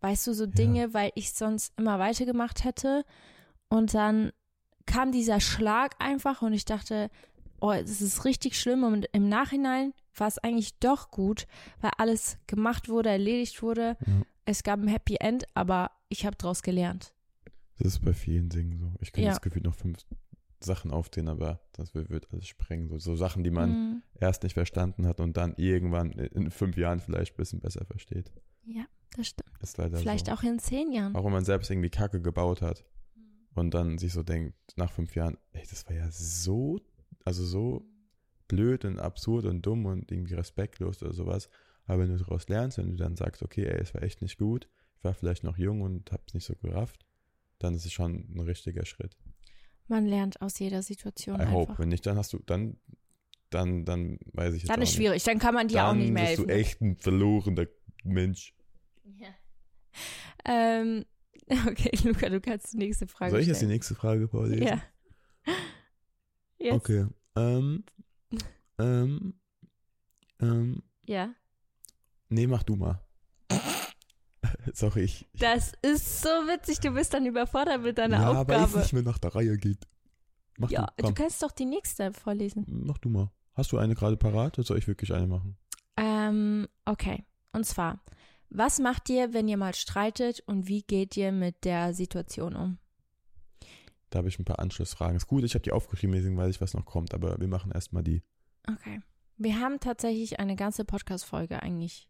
[0.00, 3.04] Weißt du, so Dinge, weil ich sonst immer weitergemacht hätte.
[3.68, 4.32] Und dann
[4.86, 7.10] kam dieser Schlag einfach und ich dachte,
[7.60, 8.82] oh, das ist richtig schlimm.
[8.82, 11.46] Und im Nachhinein war es eigentlich doch gut,
[11.80, 13.96] weil alles gemacht wurde, erledigt wurde.
[14.06, 14.22] Ja.
[14.46, 17.12] Es gab ein Happy End, aber ich habe daraus gelernt.
[17.78, 18.92] Das ist bei vielen Dingen so.
[19.00, 19.30] Ich kann Ja.
[19.30, 19.98] das Gefühl noch fünf
[20.62, 22.88] Sachen aufzählen, aber das wird, alles sprengen.
[22.88, 24.02] So, so Sachen, die man Mhm.
[24.20, 28.30] erst nicht verstanden hat und dann irgendwann in fünf Jahren vielleicht ein bisschen besser versteht.
[28.64, 28.84] Ja,
[29.16, 29.50] das stimmt.
[29.62, 30.32] Ist leider Vielleicht so.
[30.32, 31.14] auch in zehn Jahren.
[31.14, 32.84] Auch wenn man selbst irgendwie Kacke gebaut hat
[33.54, 36.78] und dann sich so denkt, nach fünf Jahren, ey, das war ja so,
[37.24, 37.84] also so
[38.48, 41.48] blöd und absurd und dumm und irgendwie respektlos oder sowas.
[41.86, 44.38] Aber wenn du daraus lernst, wenn du dann sagst, okay, ey, es war echt nicht
[44.38, 44.68] gut,
[44.98, 47.06] ich war vielleicht noch jung und hab's nicht so gerafft,
[47.58, 49.16] dann ist es schon ein richtiger Schritt.
[49.90, 51.52] Man lernt aus jeder Situation I einfach.
[51.52, 51.78] hope.
[51.78, 52.78] Wenn nicht, dann hast du, dann,
[53.50, 54.96] dann, dann weiß ich jetzt Dann ist nicht.
[54.96, 56.48] schwierig, dann kann man dir auch dann nicht mehr bist helfen.
[56.48, 57.66] du echt ein verlorener
[58.04, 58.54] Mensch.
[59.18, 59.28] Ja.
[60.44, 61.04] Ähm,
[61.66, 63.72] okay, Luca, du kannst die nächste Frage Soll ich jetzt die stellen.
[63.72, 64.62] nächste Frage vorlesen?
[64.66, 64.80] Ja.
[66.58, 66.72] Jetzt.
[66.74, 67.06] Okay.
[67.36, 67.84] Ähm,
[68.78, 69.34] ähm,
[70.40, 71.34] ähm, Ja.
[72.28, 73.00] nee, mach du mal.
[74.72, 75.28] Sorry, ich.
[75.34, 78.78] Das ist so witzig, du bist dann überfordert mit deiner ja, weil es Aufgabe.
[78.80, 79.86] nicht mehr nach der Reihe geht.
[80.58, 82.66] Mach ja, du, du kannst doch die nächste vorlesen.
[82.68, 83.30] mach du mal.
[83.54, 85.56] Hast du eine gerade parat oder soll ich wirklich eine machen?
[85.96, 87.24] Ähm, okay.
[87.52, 88.02] Und zwar,
[88.48, 92.78] was macht ihr, wenn ihr mal streitet und wie geht ihr mit der Situation um?
[94.10, 95.16] Da habe ich ein paar Anschlussfragen.
[95.16, 97.70] Ist gut, ich habe die aufgeschrieben, deswegen weiß ich, was noch kommt, aber wir machen
[97.70, 98.22] erstmal die.
[98.68, 99.00] Okay.
[99.36, 102.08] Wir haben tatsächlich eine ganze Podcast-Folge eigentlich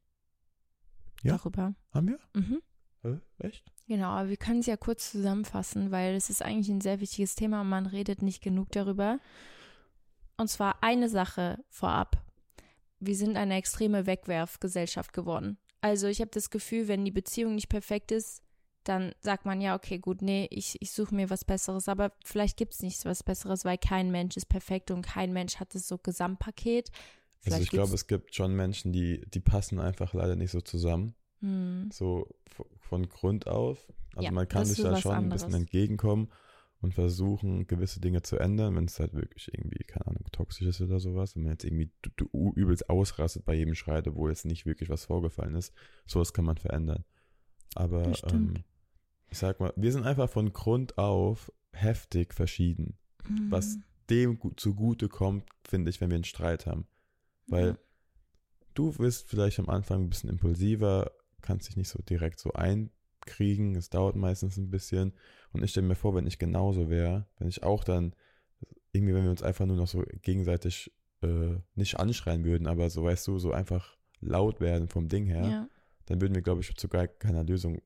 [1.22, 1.36] Ja?
[1.36, 1.74] darüber.
[1.92, 2.18] Haben wir?
[2.34, 2.62] Mhm.
[3.02, 3.18] Hä?
[3.38, 3.64] Echt?
[3.86, 7.34] Genau, aber wir können es ja kurz zusammenfassen, weil es ist eigentlich ein sehr wichtiges
[7.34, 9.18] Thema und man redet nicht genug darüber.
[10.36, 12.22] Und zwar eine Sache vorab.
[13.02, 15.56] wir sind eine extreme Wegwerfgesellschaft geworden.
[15.80, 18.42] Also ich habe das Gefühl, wenn die Beziehung nicht perfekt ist,
[18.84, 21.88] dann sagt man ja, okay, gut, nee, ich, ich suche mir was Besseres.
[21.88, 25.56] Aber vielleicht gibt es nicht was Besseres, weil kein Mensch ist perfekt und kein Mensch
[25.56, 26.90] hat das so Gesamtpaket.
[27.42, 30.60] Vielleicht also ich glaube, es gibt schon Menschen, die, die passen einfach leider nicht so
[30.60, 31.14] zusammen.
[31.40, 31.88] Hm.
[31.90, 32.28] So
[32.80, 33.86] von Grund auf.
[34.14, 35.60] Also Ja, man kann sich da was schon ein bisschen anderes.
[35.62, 36.28] entgegenkommen
[36.82, 40.80] und versuchen, gewisse Dinge zu ändern, wenn es halt wirklich irgendwie, keine Ahnung, toxisch ist
[40.82, 41.34] oder sowas.
[41.36, 44.90] Wenn man jetzt irgendwie du, du übelst ausrastet bei jedem Schreit, obwohl jetzt nicht wirklich
[44.90, 45.72] was vorgefallen ist.
[46.06, 47.04] Sowas kann man verändern.
[47.74, 48.54] Aber ähm,
[49.30, 52.98] ich sag mal, wir sind einfach von Grund auf heftig verschieden.
[53.48, 53.82] was Hm.
[54.10, 56.86] dem gu- zugute kommt, finde ich, wenn wir einen Streit haben.
[57.50, 57.78] Weil Ja.
[58.74, 61.10] du bist vielleicht am Anfang ein bisschen impulsiver,
[61.42, 65.12] kannst dich nicht so direkt so einkriegen, es dauert meistens ein bisschen.
[65.52, 68.14] Und ich stelle mir vor, wenn ich genauso wäre, wenn ich auch dann,
[68.92, 73.04] irgendwie, wenn wir uns einfach nur noch so gegenseitig äh, nicht anschreien würden, aber so,
[73.04, 75.68] weißt du, so einfach laut werden vom Ding her, ja.
[76.06, 77.80] dann würden wir, glaube ich, zu gar keiner Lösung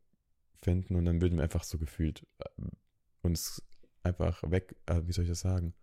[0.63, 2.63] finden und dann würden wir einfach so gefühlt äh,
[3.23, 3.63] uns
[4.03, 5.75] einfach weg, äh, wie soll ich das sagen?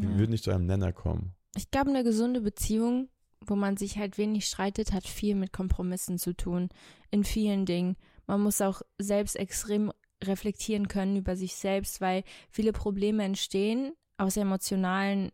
[0.00, 0.18] Wir Ja.
[0.18, 1.34] würden nicht zu einem Nenner kommen.
[1.56, 3.08] Ich glaube, eine gesunde Beziehung,
[3.44, 6.68] wo man sich halt wenig streitet, hat viel mit Kompromissen zu tun.
[7.10, 7.96] In vielen Dingen.
[8.26, 14.36] Man muss auch selbst extrem reflektieren können über sich selbst, weil viele Probleme entstehen aus
[14.36, 15.30] emotionalen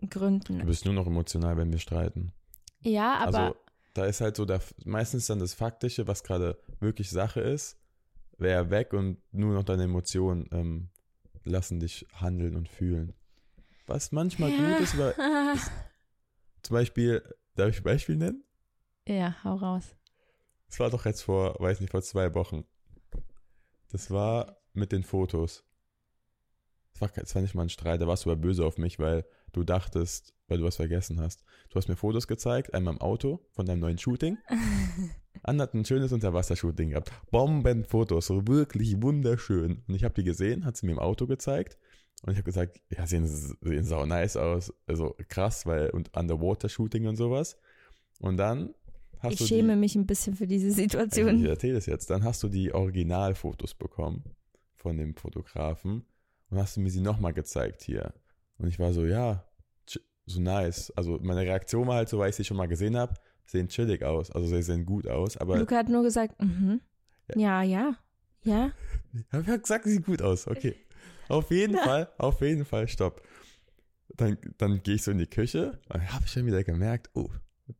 [0.00, 0.66] Du Gründen.
[0.66, 2.32] bist nur noch emotional, wenn wir streiten.
[2.80, 3.56] Ja, aber also
[3.94, 7.78] da ist halt so der, meistens dann das Faktische, was gerade wirklich Sache ist,
[8.38, 10.88] wäre weg und nur noch deine Emotionen ähm,
[11.44, 13.12] lassen dich handeln und fühlen.
[13.90, 14.56] Was manchmal ja.
[14.56, 15.14] gut ist, weil
[16.62, 17.24] zum Beispiel,
[17.56, 18.44] darf ich ein Beispiel nennen?
[19.08, 19.96] ja, hau raus.
[20.68, 22.64] Es war doch jetzt vor, weiß nicht, vor zwei Wochen.
[23.90, 25.64] Das war mit den Fotos.
[26.94, 29.24] Es war, war nicht mal ein Streit, da warst du aber böse auf mich, weil
[29.52, 31.42] du dachtest, weil du was vergessen hast.
[31.70, 34.38] Du hast mir Fotos gezeigt, einmal im Auto von deinem neuen Shooting.
[35.42, 37.10] Anna hat ein schönes Unterwassershooting gehabt.
[37.32, 39.82] Bombenfotos, wirklich wunderschön.
[39.88, 41.76] Und ich habe die gesehen, hat sie mir im Auto gezeigt.
[42.22, 44.72] Und ich habe gesagt, ja, sehen, sehen sau nice aus.
[44.86, 47.56] Also krass, weil, und Underwater-Shooting und sowas.
[48.20, 48.74] Und dann
[49.20, 51.44] hast ich du die, schäme mich ein bisschen für diese ich, ich Situation.
[51.44, 52.10] erzähle es jetzt.
[52.10, 54.24] Dann hast du die Originalfotos bekommen
[54.76, 56.04] von dem Fotografen
[56.50, 58.12] und hast du mir sie nochmal gezeigt hier.
[58.58, 59.44] Und ich war so, ja,
[60.26, 60.90] so nice.
[60.96, 63.14] Also meine Reaktion war halt so, weil ich sie schon mal gesehen habe,
[63.46, 64.30] sehen chillig aus.
[64.30, 65.36] Also sie sehen gut aus.
[65.36, 66.80] Aber Luca hat nur gesagt, mhm.
[67.34, 67.96] ja, ja,
[68.42, 68.72] ja.
[69.12, 70.46] ich habe ja gesagt, sie sieht gut aus.
[70.46, 70.76] Okay.
[71.30, 71.84] Auf jeden Na.
[71.84, 73.22] Fall, auf jeden Fall, stopp.
[74.16, 77.30] Dann, dann gehe ich so in die Küche und habe schon wieder gemerkt, oh,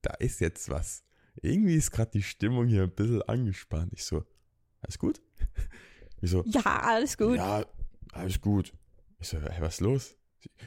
[0.02, 1.02] da ist jetzt was.
[1.42, 3.92] Irgendwie ist gerade die Stimmung hier ein bisschen angespannt.
[3.94, 4.24] Ich so,
[4.80, 5.20] alles gut?
[6.22, 7.36] Ich so, Ja, alles gut.
[7.36, 7.64] ja,
[8.12, 8.74] alles gut.
[9.20, 10.16] Ich so, hey, was ist los?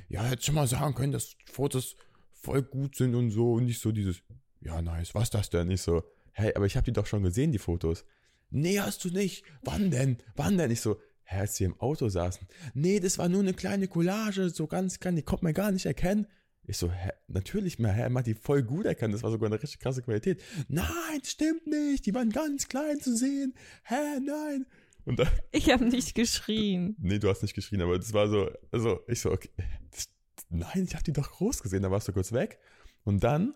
[0.10, 1.96] Ja, hätte schon mal sagen können, dass Fotos
[2.32, 4.24] voll gut sind und so und nicht so dieses,
[4.62, 5.70] ja, nice, was das denn?
[5.70, 8.04] Ich so, hey, aber ich habe die doch schon gesehen, die Fotos.
[8.50, 9.46] Nee, hast du nicht.
[9.62, 10.18] Wann denn?
[10.36, 10.72] Wann denn?
[10.72, 12.48] Ich so, hä, als sie im Auto saßen.
[12.74, 15.86] Nee, das war nur eine kleine Collage, so ganz klein, die konnte man gar nicht
[15.86, 16.28] erkennen.
[16.66, 19.48] Ich so, hä, natürlich, man, hä, man hat die voll gut erkannt, das war sogar
[19.48, 20.42] eine richtig krasse Qualität.
[20.70, 20.88] Nein,
[21.24, 23.54] stimmt nicht, die waren ganz klein zu sehen.
[23.84, 24.66] Hä, nein.
[25.06, 26.96] Und dann, Ich habe nicht geschrien.
[27.02, 29.50] Nee, du hast nicht geschrien, aber das war so, also ich so, okay,
[29.92, 30.08] das,
[30.50, 32.60] nein, ich habe die doch groß gesehen, da warst du kurz weg.
[33.04, 33.54] Und dann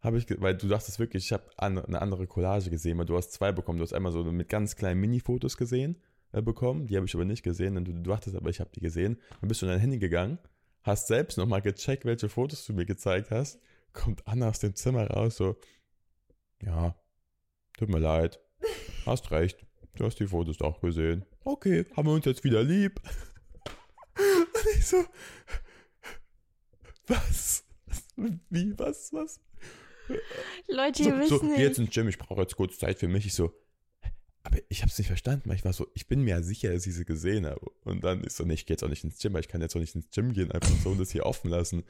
[0.00, 3.16] habe ich, weil du dachtest wirklich, ich habe an, eine andere Collage gesehen, weil du
[3.16, 3.78] hast zwei bekommen.
[3.78, 5.96] Du hast einmal so mit ganz kleinen Mini-Fotos gesehen,
[6.32, 7.76] bekommen, die habe ich aber nicht gesehen.
[7.76, 9.18] Und du, du dachtest aber, ich habe die gesehen.
[9.40, 10.38] Dann bist du in dein Handy gegangen,
[10.82, 13.58] hast selbst nochmal gecheckt, welche Fotos du mir gezeigt hast.
[13.92, 15.56] Kommt Anna aus dem Zimmer raus, so,
[16.62, 16.94] ja,
[17.78, 18.40] tut mir leid,
[19.06, 19.64] hast recht.
[19.96, 21.24] Du hast die Fotos doch gesehen.
[21.44, 23.00] Okay, haben wir uns jetzt wieder lieb.
[24.18, 25.04] Und ich so,
[27.06, 27.64] was?
[28.50, 29.40] Wie, was, was?
[30.68, 31.56] Leute, So, ihr wisst so nicht.
[31.56, 33.26] geh jetzt ins Gym, ich brauche jetzt kurz Zeit für mich.
[33.26, 33.52] Ich so,
[34.46, 36.86] aber ich habe es nicht verstanden, weil ich war so, ich bin mir sicher, dass
[36.86, 37.68] ich sie gesehen habe.
[37.84, 39.60] Und dann ist so, nee, ich gehe jetzt auch nicht ins Gym, weil ich kann
[39.60, 41.80] jetzt auch nicht ins Gym gehen, einfach so und das hier offen lassen.
[41.80, 41.86] Und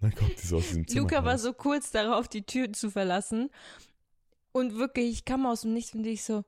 [0.00, 1.42] dann kommt die so aus diesem Zimmer Luca war raus.
[1.42, 3.48] so kurz darauf, die Tür zu verlassen.
[4.50, 6.44] Und wirklich, ich kam aus dem Nichts und ich so,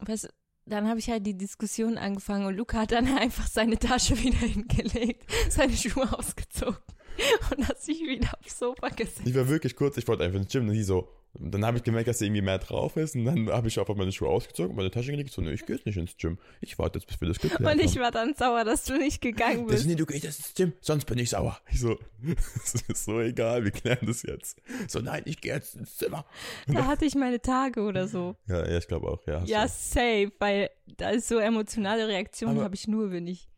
[0.00, 0.30] weißt
[0.66, 4.38] dann habe ich halt die Diskussion angefangen und Luca hat dann einfach seine Tasche wieder
[4.38, 6.78] hingelegt, seine Schuhe ausgezogen
[7.56, 9.22] und hat sich wieder aufs Sofa gesetzt.
[9.24, 11.82] Ich war wirklich kurz, ich wollte einfach ins Gym und die so, dann habe ich
[11.82, 14.70] gemerkt, dass da irgendwie mehr drauf ist und dann habe ich einfach meine Schuhe ausgezogen
[14.70, 16.38] und meine Tasche gelegt, so, nee, ich gehe jetzt nicht ins Gym.
[16.60, 18.02] Ich warte jetzt, bis wir das geklärt Und ich haben.
[18.02, 19.86] war dann sauer, dass du nicht gegangen Das, bist.
[19.86, 21.58] nee, du gehst jetzt ins Gym, sonst bin ich sauer.
[21.70, 21.98] Ich so,
[22.64, 24.60] es ist so egal, wir klären das jetzt.
[24.86, 26.24] So, nein, ich gehe jetzt ins Zimmer.
[26.68, 28.36] Da hatte ich meine Tage oder so.
[28.46, 29.42] Ja, ja, ich glaube auch, ja.
[29.44, 29.72] Ja, du.
[29.74, 33.48] safe, weil da ist so emotionale Reaktionen habe ich nur, wenn ich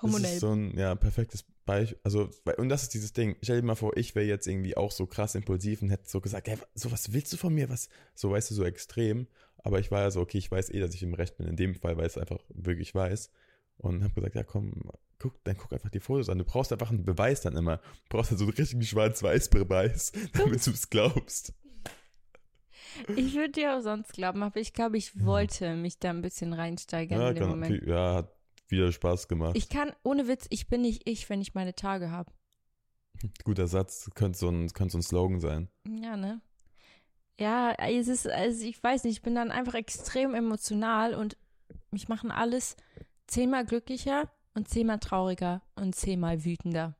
[0.00, 3.36] Das hormonell ist so ein ja, perfektes Beispiel, also, und das ist dieses Ding.
[3.42, 6.20] Stell dir mal vor, ich wäre jetzt irgendwie auch so krass impulsiv und hätte so
[6.20, 7.68] gesagt, hey, so was willst du von mir?
[7.68, 9.26] Was, so weißt du, so extrem.
[9.58, 11.56] Aber ich war ja so, okay, ich weiß eh, dass ich im Recht bin in
[11.56, 13.30] dem Fall, weil ich es einfach wirklich weiß.
[13.78, 14.72] Und habe gesagt, ja komm,
[15.18, 16.38] guck, dann guck einfach die Fotos an.
[16.38, 17.78] Du brauchst einfach einen Beweis dann immer.
[17.78, 21.52] Du brauchst halt so einen richtigen Schwarz-Weiß-Beweis, damit du es glaubst.
[23.14, 26.52] Ich würde dir auch sonst glauben, aber ich glaube, ich wollte mich da ein bisschen
[26.52, 27.86] reinsteigern Ja, in dem Moment.
[27.86, 28.37] ja, hat
[28.70, 29.56] wieder Spaß gemacht.
[29.56, 32.32] Ich kann, ohne Witz, ich bin nicht ich, wenn ich meine Tage habe.
[33.44, 35.68] Guter Satz, könnte so, ein, könnte so ein Slogan sein.
[35.86, 36.40] Ja, ne?
[37.40, 41.36] Ja, es ist, also ich weiß nicht, ich bin dann einfach extrem emotional und
[41.90, 42.76] mich machen alles
[43.28, 46.96] zehnmal glücklicher und zehnmal trauriger und zehnmal wütender.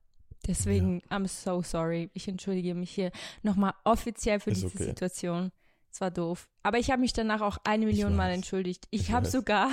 [0.46, 2.10] Deswegen, I'm so sorry.
[2.14, 3.10] Ich entschuldige mich hier
[3.42, 4.84] nochmal offiziell für Ist diese okay.
[4.84, 5.50] Situation.
[5.92, 6.48] Es war doof.
[6.62, 8.86] Aber ich habe mich danach auch eine Million Mal entschuldigt.
[8.90, 9.70] Ich, Ich habe sogar,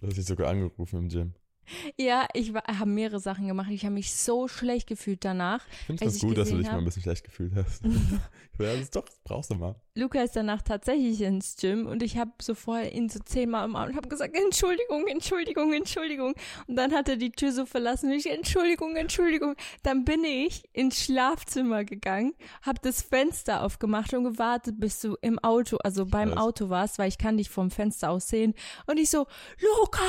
[0.00, 1.34] Du hast dich sogar angerufen im Gym.
[1.96, 3.70] Ja, ich habe mehrere Sachen gemacht.
[3.70, 5.64] Ich habe mich so schlecht gefühlt danach.
[5.80, 7.82] Ich finde es gut, dass du dich mal hab- ein bisschen schlecht gefühlt hast.
[8.58, 9.74] ja, das doch, das brauchst du mal.
[9.96, 13.90] Luca ist danach tatsächlich ins Gym und ich habe so vorher ihn so zehnmal umarmt
[13.90, 16.34] und habe gesagt, Entschuldigung, Entschuldigung, Entschuldigung.
[16.66, 19.54] Und dann hat er die Tür so verlassen und ich, Entschuldigung, Entschuldigung.
[19.84, 25.38] Dann bin ich ins Schlafzimmer gegangen, habe das Fenster aufgemacht und gewartet, bis du im
[25.38, 26.38] Auto, also beim weiß.
[26.38, 28.54] Auto warst, weil ich kann dich vom Fenster aus sehen.
[28.86, 29.26] Und ich so,
[29.60, 30.00] Luca!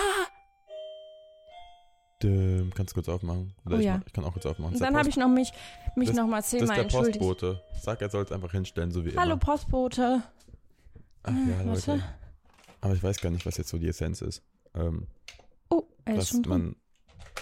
[2.19, 3.53] Du kannst kurz aufmachen.
[3.65, 4.01] Oder Oh ich, ja.
[4.05, 4.73] ich kann auch kurz aufmachen.
[4.73, 5.51] Das dann habe ich noch mich,
[5.95, 7.19] mich Das- noch mal Post- Das zehnmal ist der entschuldigt.
[7.19, 7.61] Postbote.
[7.81, 9.37] Sag, er soll es einfach hinstellen, so wie Hallo immer.
[9.37, 10.23] Postbote.
[11.23, 11.87] Ach ja, Hm, Leute.
[11.87, 12.03] warte.
[12.81, 14.43] Aber ich weiß gar nicht, was jetzt so die Essenz ist.
[14.75, 15.07] Ähm,
[15.69, 16.51] Oh, er ist dass schon drin.
[16.51, 16.75] man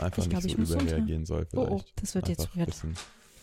[0.05, 0.87] einfach Ich glaub, nicht ich so runter.
[0.91, 1.43] überreagieren soll.
[1.53, 1.71] Oh, Vielleicht.
[1.71, 2.69] oh, das wird jetzt einfach ein weird.
[2.69, 2.95] bisschen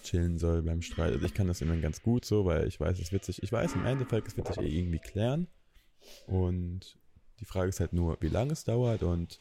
[0.03, 1.13] chillen soll beim Streit.
[1.13, 3.43] Also ich kann das immer ganz gut so, weil ich weiß, es ist witzig.
[3.43, 5.47] Ich weiß, im Endeffekt, es wird sich eh irgendwie klären.
[6.27, 6.97] Und
[7.39, 9.39] die Frage ist halt nur, wie lange es dauert und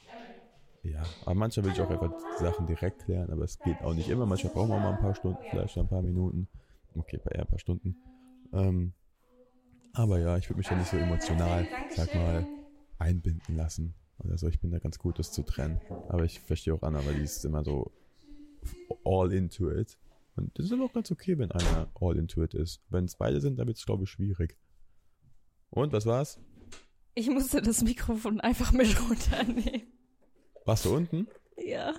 [0.83, 3.93] ja, aber manchmal will ich auch einfach die Sachen direkt klären, aber es geht auch
[3.93, 4.25] nicht immer.
[4.25, 6.47] Manchmal brauchen wir auch mal ein paar Stunden, vielleicht ein paar Minuten.
[6.95, 7.95] Okay, eher ein paar Stunden.
[8.53, 8.93] Ähm,
[9.93, 12.45] aber ja, ich würde mich ja nicht so emotional, sag mal,
[12.97, 13.93] einbinden lassen.
[14.19, 14.47] Oder so.
[14.47, 15.79] Ich bin da ganz gut, das zu trennen.
[16.09, 17.91] Aber ich verstehe auch Anna, weil die ist immer so
[19.05, 19.97] all into it.
[20.35, 22.81] Und das ist aber auch ganz okay, wenn einer all into it ist.
[22.89, 24.57] Wenn es beide sind, dann wird es, glaube ich, schwierig.
[25.69, 26.39] Und, was war's?
[27.15, 29.98] Ich musste das Mikrofon einfach mit runternehmen.
[30.69, 31.27] Warst du unten?
[31.57, 31.93] Ja,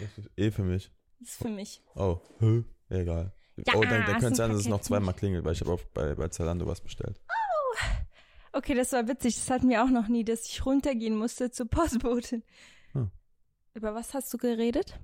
[0.00, 0.92] Das ist eh für mich.
[1.18, 1.82] das ist für mich.
[1.96, 2.62] Oh, hä?
[2.88, 3.32] Egal.
[3.56, 5.52] Ja, oh, dann, dann ist könnte es ein sein, dass es noch zweimal klingelt, weil
[5.54, 7.20] ich habe auch bei, bei Zalando was bestellt.
[8.52, 9.34] Okay, das war witzig.
[9.34, 12.44] Das hatten wir auch noch nie, dass ich runtergehen musste zur Postbotin.
[12.92, 13.10] Hm.
[13.74, 15.00] Über was hast du geredet?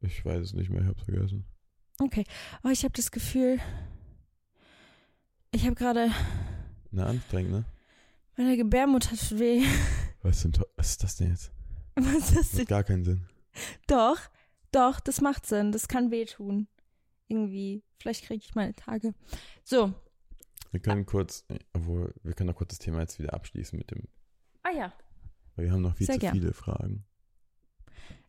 [0.00, 1.44] Ich weiß es nicht mehr, ich hab's vergessen.
[1.98, 2.24] Okay.
[2.62, 3.58] Oh, ich habe das Gefühl,
[5.50, 6.10] ich habe gerade,
[6.92, 7.64] Na, anstrengend, ne?
[8.36, 9.62] meine Gebärmutter tut weh.
[10.22, 11.50] Was, to- was ist das denn jetzt?
[11.96, 12.58] Was ist das denn?
[12.60, 13.26] macht gar keinen Sinn.
[13.86, 14.18] Doch,
[14.72, 15.72] doch, das macht Sinn.
[15.72, 16.66] Das kann wehtun.
[17.28, 17.82] Irgendwie.
[17.98, 19.14] Vielleicht kriege ich meine Tage.
[19.62, 19.94] So.
[20.72, 24.08] Wir können kurz, obwohl, wir können doch kurz das Thema jetzt wieder abschließen mit dem,
[24.64, 24.92] Ah ja.
[25.54, 26.32] weil wir haben noch viel Sehr zu gern.
[26.34, 27.04] viele Fragen.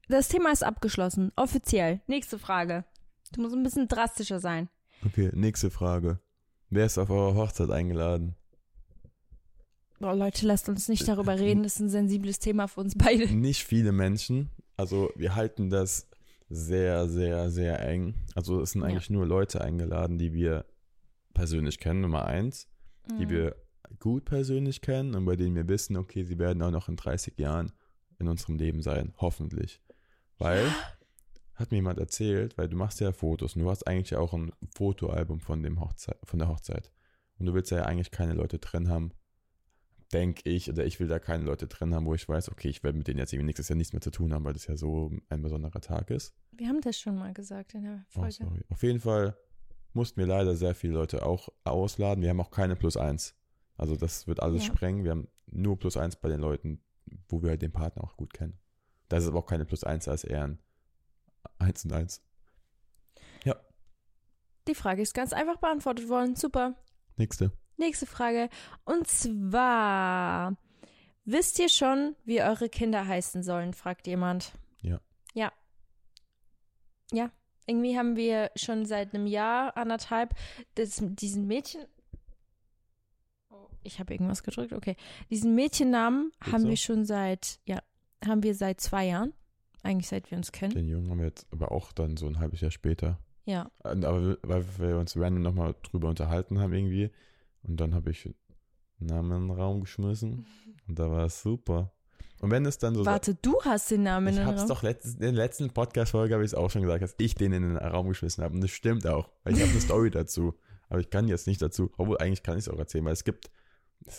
[0.07, 1.31] Das Thema ist abgeschlossen.
[1.35, 2.01] Offiziell.
[2.05, 2.85] Nächste Frage.
[3.31, 4.69] Du musst ein bisschen drastischer sein.
[5.03, 6.19] Okay, nächste Frage.
[6.69, 8.35] Wer ist auf eurer Hochzeit eingeladen?
[9.99, 11.63] Boah, Leute, lasst uns nicht darüber reden.
[11.63, 13.27] Das ist ein sensibles Thema für uns beide.
[13.33, 14.49] Nicht viele Menschen.
[14.77, 16.07] Also wir halten das
[16.49, 18.13] sehr, sehr, sehr eng.
[18.35, 18.87] Also es sind Ja.
[18.89, 20.65] eigentlich nur Leute eingeladen, die wir
[21.33, 22.67] persönlich kennen, Nummer eins.
[23.09, 23.17] Mhm.
[23.19, 23.55] die wir
[23.99, 27.37] gut persönlich kennen und bei denen wir wissen, okay, sie werden auch noch in 30
[27.39, 27.71] Jahren
[28.17, 29.79] in unserem Leben sein, hoffentlich.
[30.39, 30.65] Weil,
[31.53, 34.51] hat mir jemand erzählt, weil du machst ja Fotos und du hast eigentlich auch ein
[34.75, 36.91] Fotoalbum von, dem Hochzeit, von der Hochzeit.
[37.37, 39.11] Und du willst ja eigentlich keine Leute drin haben,
[40.13, 42.83] denke ich, oder ich will da keine Leute drin haben, wo ich weiß, okay, ich
[42.83, 44.75] werde mit denen jetzt irgendwie nächstes Jahr nichts mehr zu tun haben, weil das ja
[44.77, 46.33] so ein besonderer Tag ist.
[46.51, 48.33] Wir haben das schon mal gesagt in der Oh, Folge.
[48.33, 48.61] sorry.
[48.69, 49.35] Auf jeden Fall
[49.93, 52.21] mussten wir leider sehr viele Leute auch ausladen.
[52.21, 53.35] Wir haben auch keine Plus eins.
[53.77, 54.73] Also das wird alles Ja.
[54.73, 55.03] sprengen.
[55.03, 56.81] Wir haben nur Plus eins bei den Leuten,
[57.27, 58.57] wo wir halt den Partner auch gut kennen.
[59.09, 60.59] Das ist aber auch keine Plus eins, als eher ein
[61.59, 62.21] eins und eins.
[64.67, 66.35] Die Frage ist ganz einfach beantwortet worden.
[66.35, 66.73] Super.
[67.17, 67.51] Nächste.
[67.77, 68.49] Nächste Frage.
[68.83, 70.55] Und zwar,
[71.25, 74.53] wisst ihr schon, wie eure Kinder heißen sollen, fragt jemand.
[74.81, 74.99] Ja.
[75.33, 75.51] Ja.
[77.11, 77.31] Ja.
[77.67, 80.35] Irgendwie haben wir schon seit einem Jahr, anderthalb,
[80.75, 81.81] das, diesen Mädchen.
[83.49, 84.95] Oh, ich habe irgendwas gedrückt, okay.
[85.31, 86.69] Diesen Mädchennamen Geht haben so?
[86.69, 87.79] wir schon seit, ja,
[88.25, 89.33] haben wir seit zwei Jahren.
[89.81, 90.73] Eigentlich seit wir uns kennen.
[90.73, 93.19] Den Jungen haben wir jetzt aber auch dann so ein halbes Jahr später.
[93.45, 93.69] Ja.
[93.83, 97.11] Aber weil wir uns random nochmal drüber unterhalten haben irgendwie.
[97.67, 98.35] Und dann habe ich einen
[98.99, 100.45] Namen in den Raum geschmissen.
[100.87, 101.91] Und da war es super.
[102.41, 103.05] Und wenn es dann so.
[103.05, 104.67] Warte, du hast den Namen ich in den hab's Raum.
[104.69, 107.53] doch letztens, in der letzten Podcast-Folge habe ich es auch schon gesagt, dass ich den
[107.53, 108.53] in den Raum geschmissen habe.
[108.53, 109.29] Und das stimmt auch.
[109.43, 110.53] Weil ich habe eine Story dazu.
[110.89, 111.91] Aber ich kann jetzt nicht dazu.
[111.97, 113.49] Obwohl, eigentlich kann ich es auch erzählen, weil es gibt.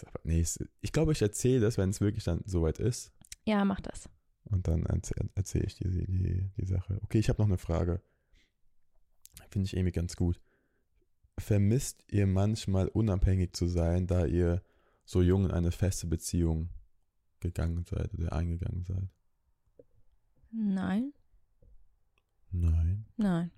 [0.07, 3.13] Aber- nee, es, ich glaube, ich erzähle das, wenn es wirklich dann soweit ist.
[3.45, 4.09] Ja, mach das.
[4.45, 6.99] Und dann erzähle erzähl ich dir die, die, die Sache.
[7.05, 8.01] Okay, ich habe noch eine Frage.
[9.51, 10.41] Finde ich irgendwie ganz gut.
[11.39, 14.63] Vermisst ihr manchmal unabhängig zu sein, da ihr
[15.05, 16.71] so jung in eine feste Beziehung
[17.41, 19.09] gegangen seid oder eingegangen seid?
[20.51, 21.13] Nein,
[22.51, 23.05] Nein.
[23.17, 23.51] nein,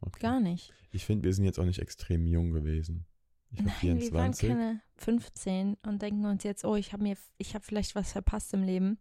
[0.00, 0.20] Okay.
[0.20, 0.72] gar nicht.
[0.90, 3.06] Ich finde, wir sind jetzt auch nicht extrem jung gewesen.
[3.50, 4.48] Ich war Nein, wir waren 24.
[4.50, 8.52] keine 15 und denken uns jetzt, oh, ich habe mir, ich habe vielleicht was verpasst
[8.52, 8.98] im Leben.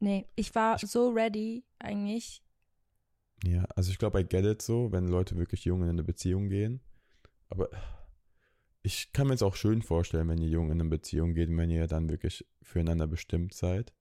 [0.00, 2.42] Nee, ich war so ready eigentlich.
[3.44, 6.48] Ja, also ich glaube, I get it so, wenn Leute wirklich jung in eine Beziehung
[6.50, 6.80] gehen.
[7.48, 7.68] Aber
[8.82, 11.58] ich kann mir jetzt auch schön vorstellen, wenn ihr jung in eine Beziehung geht und
[11.58, 13.92] wenn ihr dann wirklich füreinander bestimmt seid.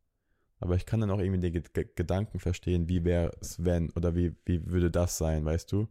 [0.60, 4.16] Aber ich kann dann auch irgendwie den Ge Gedanken verstehen, wie wäre es, wenn, oder
[4.16, 5.88] wie, wie würde das sein, weißt du?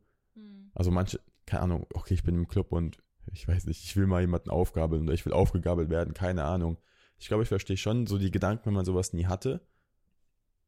[0.75, 3.03] Also manche, keine Ahnung, okay, ich bin im Club und
[3.33, 6.79] ich weiß nicht, ich will mal jemanden aufgabeln oder ich will aufgegabelt werden, keine Ahnung.
[7.19, 9.67] Ich glaube, ich verstehe schon so die Gedanken, wenn man sowas nie hatte,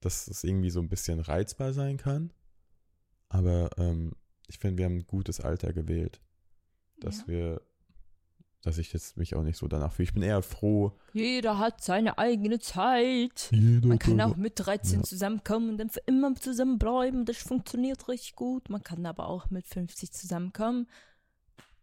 [0.00, 2.32] dass es irgendwie so ein bisschen reizbar sein kann.
[3.28, 4.12] Aber ähm,
[4.46, 6.20] ich finde, wir haben ein gutes Alter gewählt,
[7.00, 7.26] dass Ja.
[7.28, 7.62] wir,
[8.62, 10.04] dass ich jetzt mich auch nicht so danach fühle.
[10.08, 10.98] Ich bin eher froh.
[11.12, 13.48] Jeder hat seine eigene Zeit.
[13.52, 15.04] Jeder Man kann auch mit 13 Ja.
[15.04, 17.24] zusammenkommen und dann für immer zusammenbleiben.
[17.24, 18.68] Das funktioniert richtig gut.
[18.68, 20.88] Man kann aber auch mit 50 zusammenkommen.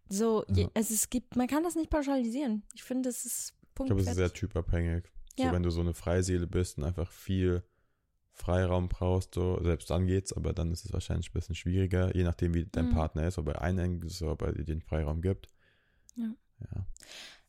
[0.09, 0.67] So, Ja.
[0.73, 2.63] also es gibt, man kann das nicht pauschalisieren.
[2.73, 3.89] Ich finde, das ist Ich Punkt.
[3.89, 5.05] glaube, es ist sehr typabhängig.
[5.37, 7.63] So, wenn du so eine Freiseele bist und einfach viel
[8.37, 12.23] Freiraum brauchst, so, selbst dann geht's, aber dann ist es wahrscheinlich ein bisschen schwieriger, je
[12.23, 12.93] nachdem, wie dein Mhm.
[12.93, 15.47] Partner ist, ob er einengt ist, ob er dir den Freiraum gibt.
[16.15, 16.31] Ja.
[16.59, 16.85] Ja.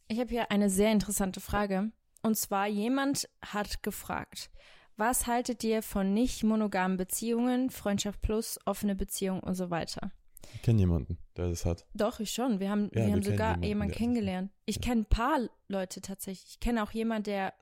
[0.09, 1.91] Ich habe hier eine sehr interessante Frage.
[2.22, 4.51] Und zwar, jemand hat gefragt,
[4.97, 10.12] was haltet ihr von nicht monogamen Beziehungen, Freundschaft plus, offene Beziehung und so weiter?
[10.55, 11.84] Ich kenne jemanden, der das hat.
[11.95, 12.61] Doch, ich schon.
[12.61, 14.53] Wir haben, Ja, wir wir haben kennen sogar jemanden, jemanden kennengelernt.
[14.64, 14.82] Ich Ja.
[14.82, 16.53] kenne ein paar Leute tatsächlich.
[16.53, 17.53] Ich kenne auch jemanden, der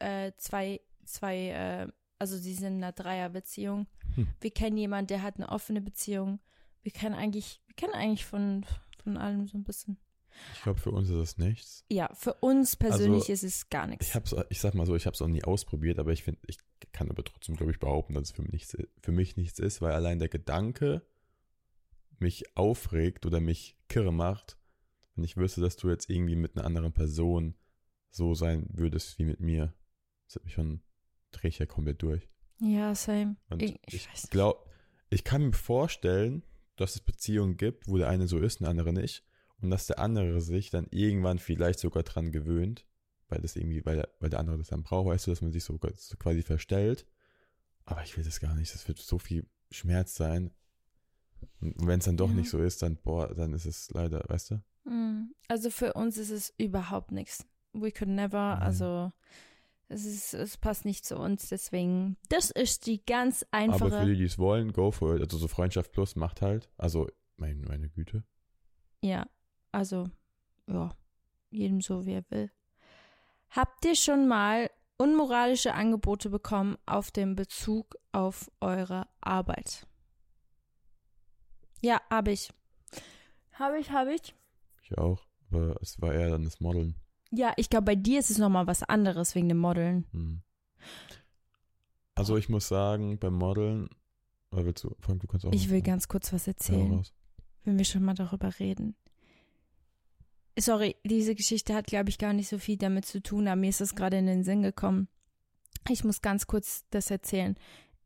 [0.00, 1.88] äh, zwei, zwei, äh,
[2.20, 3.86] also sie sind in einer Dreierbeziehung.
[4.14, 4.28] Hm.
[4.40, 6.38] Wir kennen jemanden, der hat eine offene Beziehung.
[6.82, 8.64] Wir kennen eigentlich, wir kennen eigentlich von,
[9.02, 9.98] von allem so ein bisschen.
[10.54, 11.84] Ich glaube, für uns ist es nichts.
[11.90, 14.06] Ja, für uns persönlich Also, ist es gar nichts.
[14.06, 16.40] Ich hab's, ich sag mal so, ich habe es auch nie ausprobiert, aber ich finde,
[16.46, 16.58] ich
[16.92, 19.80] kann aber trotzdem, glaube ich, behaupten, dass es für mich, nichts, für mich nichts ist,
[19.80, 21.02] weil allein der Gedanke
[22.18, 24.58] mich aufregt oder mich kirre macht,
[25.14, 27.54] wenn ich wüsste, dass du jetzt irgendwie mit einer anderen Person
[28.10, 29.72] so sein würdest wie mit mir.
[30.26, 30.82] Das hat mich schon,
[31.32, 32.28] drehe ich ja komplett durch.
[32.60, 33.36] Ja, same.
[33.48, 34.60] Und ich, ich, ich glaube,
[35.08, 36.42] ich kann mir vorstellen,
[36.76, 39.24] dass es Beziehungen gibt, wo der eine so ist, der andere nicht.
[39.60, 42.86] Und dass der andere sich dann irgendwann vielleicht sogar dran gewöhnt,
[43.28, 45.52] weil das irgendwie, weil der, weil der andere das dann braucht, weißt du, dass man
[45.52, 47.06] sich so, so quasi verstellt.
[47.84, 48.72] Aber ich will das gar nicht.
[48.74, 50.50] Das wird so viel Schmerz sein.
[51.60, 52.34] Und wenn es dann doch Ja.
[52.34, 54.62] nicht so ist, dann, boah, dann ist es leider, weißt du?
[54.90, 57.46] Mm, Also für uns ist es überhaupt nichts.
[57.72, 58.62] We could never, Nein.
[58.62, 59.12] also
[59.90, 62.16] es ist, es passt nicht zu uns, deswegen.
[62.28, 63.90] Das ist die ganz Aber einfache.
[63.90, 65.22] für die, die es wollen, go for it.
[65.22, 66.70] Also so Freundschaft plus macht halt.
[66.78, 68.22] Also, mein, meine Güte.
[69.02, 69.26] Ja,
[69.72, 70.08] also,
[70.68, 70.90] ja,
[71.50, 72.52] jedem so, wie er will.
[73.50, 79.88] Habt ihr schon mal unmoralische Angebote bekommen auf dem Bezug auf eure Arbeit?
[81.80, 82.52] Ja, habe ich.
[83.54, 84.34] Habe ich, habe ich.
[84.82, 85.26] Ich auch.
[85.50, 86.94] Aber es war eher dann das Modeln.
[87.30, 90.06] Ja, ich glaube, bei dir ist es nochmal was anderes wegen dem Modeln.
[90.12, 90.42] Hm.
[92.14, 93.88] Also ich muss sagen, beim Modeln,
[94.50, 95.52] oder willst du, Frank, du kannst auch.
[95.52, 97.14] Ich will ganz kurz was erzählen, raus.
[97.64, 98.94] wenn wir schon mal darüber reden.
[100.58, 103.70] Sorry, diese Geschichte hat, glaube ich, gar nicht so viel damit zu tun, aber mir
[103.70, 105.08] ist es gerade in den Sinn gekommen.
[105.88, 107.56] Ich muss ganz kurz das erzählen.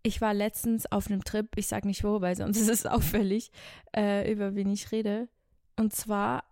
[0.03, 3.51] Ich war letztens auf einem Trip, ich sag nicht wo, weil sonst ist es auffällig,
[3.97, 5.29] äh, über wen ich rede.
[5.77, 6.45] Und zwar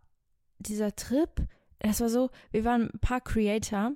[0.58, 1.46] dieser Trip,
[1.88, 3.92] das war so, wir waren ein paar Creator,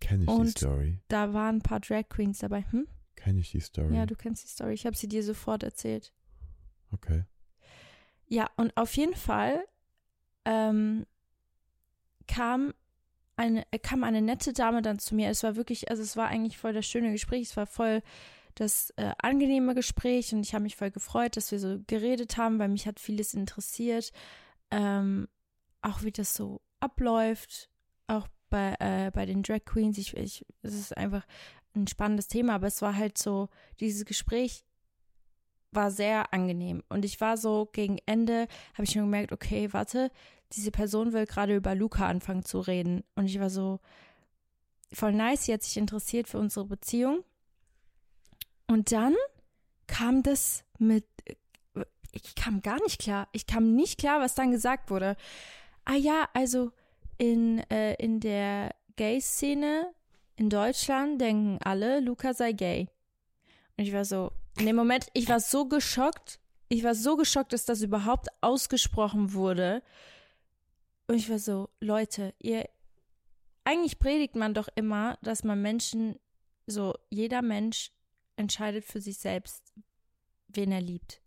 [0.00, 0.98] Kenn ich die Story?
[1.08, 2.64] da waren ein paar Drag Queens dabei.
[2.70, 2.86] Hm?
[3.16, 3.94] Kenn ich die Story?
[3.94, 6.12] Ja, du kennst die Story, ich habe sie dir sofort erzählt.
[6.92, 7.24] okay.
[8.26, 9.62] Ja, und auf jeden Fall
[10.46, 11.04] ähm,
[12.26, 12.72] kam
[13.36, 15.28] eine, äh, kam eine nette Dame dann zu mir.
[15.28, 17.42] Es war wirklich, also es war eigentlich voll das schöne Gespräch.
[17.42, 18.02] Es war voll
[18.54, 22.58] das äh, angenehme Gespräch und ich habe mich voll gefreut, dass wir so geredet haben,
[22.58, 24.12] weil mich hat vieles interessiert.
[24.70, 25.28] Ähm,
[25.82, 27.70] auch wie das so abläuft,
[28.06, 29.98] auch bei, äh, bei den Drag Queens.
[29.98, 31.24] Ich, ich, es ist einfach
[31.74, 33.48] ein spannendes Thema, aber es war halt so,
[33.80, 34.64] dieses Gespräch
[35.70, 36.82] war sehr angenehm.
[36.88, 40.10] Und ich war so gegen Ende, habe ich schon gemerkt, okay, warte,
[40.52, 43.04] diese Person will gerade über Luca anfangen zu reden.
[43.14, 43.80] Und ich war so,
[44.92, 47.24] voll nice, sie hat sich interessiert für unsere Beziehung.
[48.66, 49.14] Und dann
[49.86, 51.06] kam das mit,
[52.12, 53.28] ich kam gar nicht klar.
[53.32, 55.16] Ich kam nicht klar, was dann gesagt wurde.
[55.84, 56.72] Ah ja, also
[57.18, 59.92] in, äh, in der Gay-Szene
[60.36, 62.88] in Deutschland denken alle, Luca sei gay.
[63.76, 66.40] Und ich war so, in dem Moment, ich war so geschockt.
[66.68, 69.82] Ich war so geschockt, dass das überhaupt ausgesprochen wurde.
[71.06, 72.68] Und ich war so, Leute, ihr,
[73.64, 76.18] eigentlich predigt man doch immer, dass man Menschen,
[76.66, 77.92] so jeder Mensch
[78.36, 79.72] entscheidet für sich selbst,
[80.48, 81.20] wen er liebt,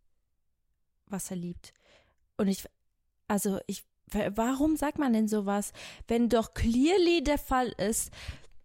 [1.08, 1.74] was er liebt.
[2.38, 2.66] Und ich,
[3.28, 5.74] also ich, warum sagt man denn sowas,
[6.08, 8.12] wenn doch clearly der Fall ist,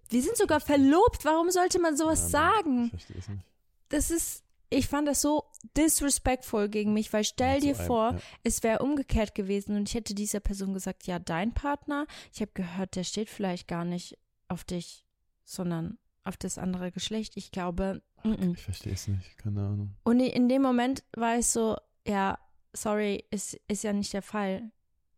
[0.08, 2.84] wir sind sogar verlobt, warum sollte man sowas ja, sagen?
[2.86, 3.44] Ich verstehe es nicht.
[3.88, 5.44] Das ist, ich fand das so
[5.76, 8.18] disrespectful gegen mich, weil stell ja, dir einem, vor, ja.
[8.44, 12.52] es wäre umgekehrt gewesen und ich hätte dieser Person gesagt, ja, dein Partner, ich habe
[12.54, 14.18] gehört, der steht vielleicht gar nicht
[14.48, 15.04] auf dich,
[15.44, 17.36] sondern auf das andere Geschlecht.
[17.36, 19.94] Ich glaube, Ach, ich verstehe es nicht, keine Ahnung.
[20.04, 21.76] Und in dem Moment war ich so,
[22.06, 22.38] ja,
[22.72, 24.70] sorry, ist, ist ja nicht der Fall.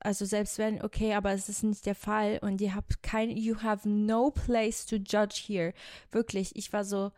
[0.04, 3.62] Also selbst wenn, okay, aber es ist nicht der Fall und ihr habt kein, you
[3.62, 5.72] have no place to judge here.
[6.10, 7.12] Wirklich, ich war so,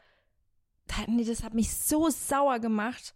[1.07, 3.15] nee, das hat mich so sauer gemacht.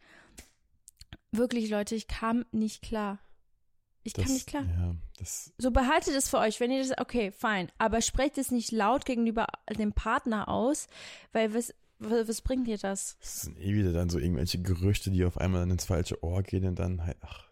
[1.33, 3.19] Wirklich, Leute, ich kam nicht klar.
[4.05, 4.65] Ich das, kam nicht klar.
[4.65, 4.95] Ja,
[5.59, 9.05] so behaltet es für euch, wenn ihr das, okay, fein, aber sprecht es nicht laut
[9.05, 9.47] gegenüber
[9.77, 10.87] dem Partner aus,
[11.33, 13.19] weil was, was, was bringt dir das?
[13.21, 16.43] Das sind eh wieder dann so irgendwelche Gerüchte, die auf einmal dann ins falsche Ohr
[16.43, 17.48] gehen und dann halt, ach.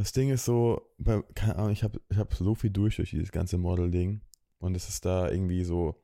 [0.00, 3.10] Das Ding ist so, bei, keine Ahnung, ich habe ich hab so viel durch durch
[3.10, 4.22] dieses ganze Model-Ding
[4.58, 6.00] und es ist da irgendwie so,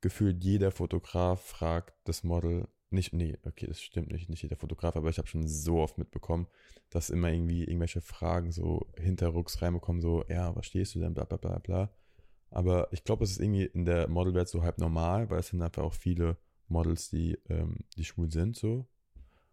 [0.00, 4.96] gefühlt jeder Fotograf fragt das Model, nicht, nee, okay, das stimmt nicht, nicht jeder Fotograf,
[4.96, 6.46] aber ich habe schon so oft mitbekommen,
[6.88, 11.24] dass immer irgendwie irgendwelche Fragen so hinterrucks reinbekommen, so, ja, was stehst du denn, bla
[11.24, 11.90] bla bla bla.
[12.48, 15.60] Aber ich glaube, es ist irgendwie in der Modelwelt so halb normal, weil es sind
[15.60, 16.38] einfach auch viele
[16.68, 18.86] Models, die, ähm, die schwul sind, so.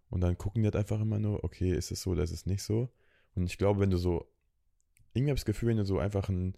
[0.10, 2.46] Und dann gucken die halt einfach immer nur, okay, ist es so oder ist es
[2.46, 2.89] nicht so.
[3.36, 4.28] Und ich glaube, wenn du so,
[5.14, 6.56] irgendwie habe ich das Gefühl, wenn du so einfach ein,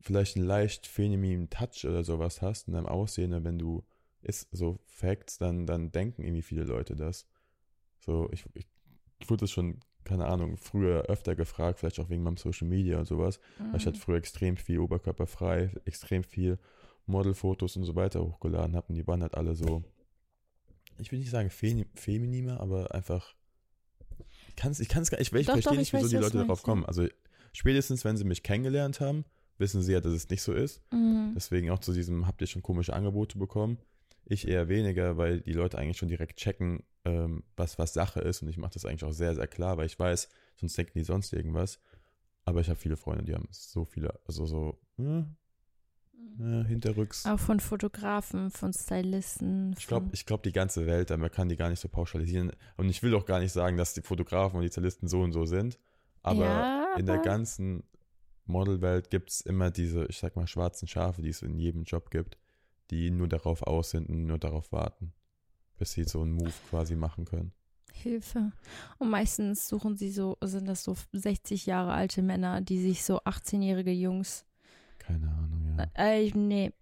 [0.00, 3.84] vielleicht einen leicht femininen Touch oder sowas hast in deinem Aussehen, wenn du
[4.24, 7.26] ist so Facts, dann, dann denken irgendwie viele Leute das.
[7.98, 8.66] So, ich, ich,
[9.18, 12.98] ich wurde das schon, keine Ahnung, früher öfter gefragt, vielleicht auch wegen meinem Social Media
[12.98, 13.38] und sowas.
[13.58, 13.74] Mhm.
[13.76, 16.58] Ich hatte früher extrem viel oberkörperfrei, extrem viel
[17.06, 19.84] Modelfotos und so weiter hochgeladen habe und die waren halt alle so,
[20.98, 23.34] ich will nicht sagen fem femininer, aber einfach,
[24.54, 26.62] ich kann es ich kann's gar ich, ich verstehe nicht, wieso weiß, die Leute darauf
[26.62, 26.84] kommen.
[26.84, 27.06] Also
[27.52, 29.24] spätestens, wenn sie mich kennengelernt haben,
[29.58, 30.80] wissen sie ja, dass es nicht so ist.
[30.92, 31.32] Mhm.
[31.34, 33.78] Deswegen auch zu diesem, habt ihr schon komische Angebote bekommen?
[34.24, 38.42] Ich eher weniger, weil die Leute eigentlich schon direkt checken, ähm, was, was Sache ist.
[38.42, 41.04] Und ich mache das eigentlich auch sehr, sehr klar, weil ich weiß, sonst denken die
[41.04, 41.80] sonst irgendwas.
[42.44, 45.24] Aber ich habe viele Freunde, die haben so viele, also so, äh,
[46.38, 47.26] äh, hinterrücks.
[47.26, 49.74] Auch von Fotografen, von Stylisten.
[49.78, 52.52] Ich glaube, ich glaube, die ganze Welt, man kann die gar nicht so pauschalisieren.
[52.76, 55.32] Und ich will auch gar nicht sagen, dass die Fotografen und die Stylisten so und
[55.32, 55.78] so sind.
[56.22, 57.84] Aber ja, in der ganzen
[58.46, 62.10] Modelwelt gibt es immer diese, ich sag mal, schwarzen Schafe, die es in jedem Job
[62.10, 62.38] gibt
[62.90, 65.12] die nur darauf aus sind und nur darauf warten,
[65.78, 67.52] bis sie so einen Move quasi machen können.
[67.92, 68.52] Hilfe.
[68.98, 73.20] Und meistens suchen sie so, sind das so 60 Jahre alte Männer, die sich so
[73.20, 74.44] 18-jährige Jungs.
[74.98, 75.88] Keine Ahnung, ja.
[75.94, 76.72] Äh, nee.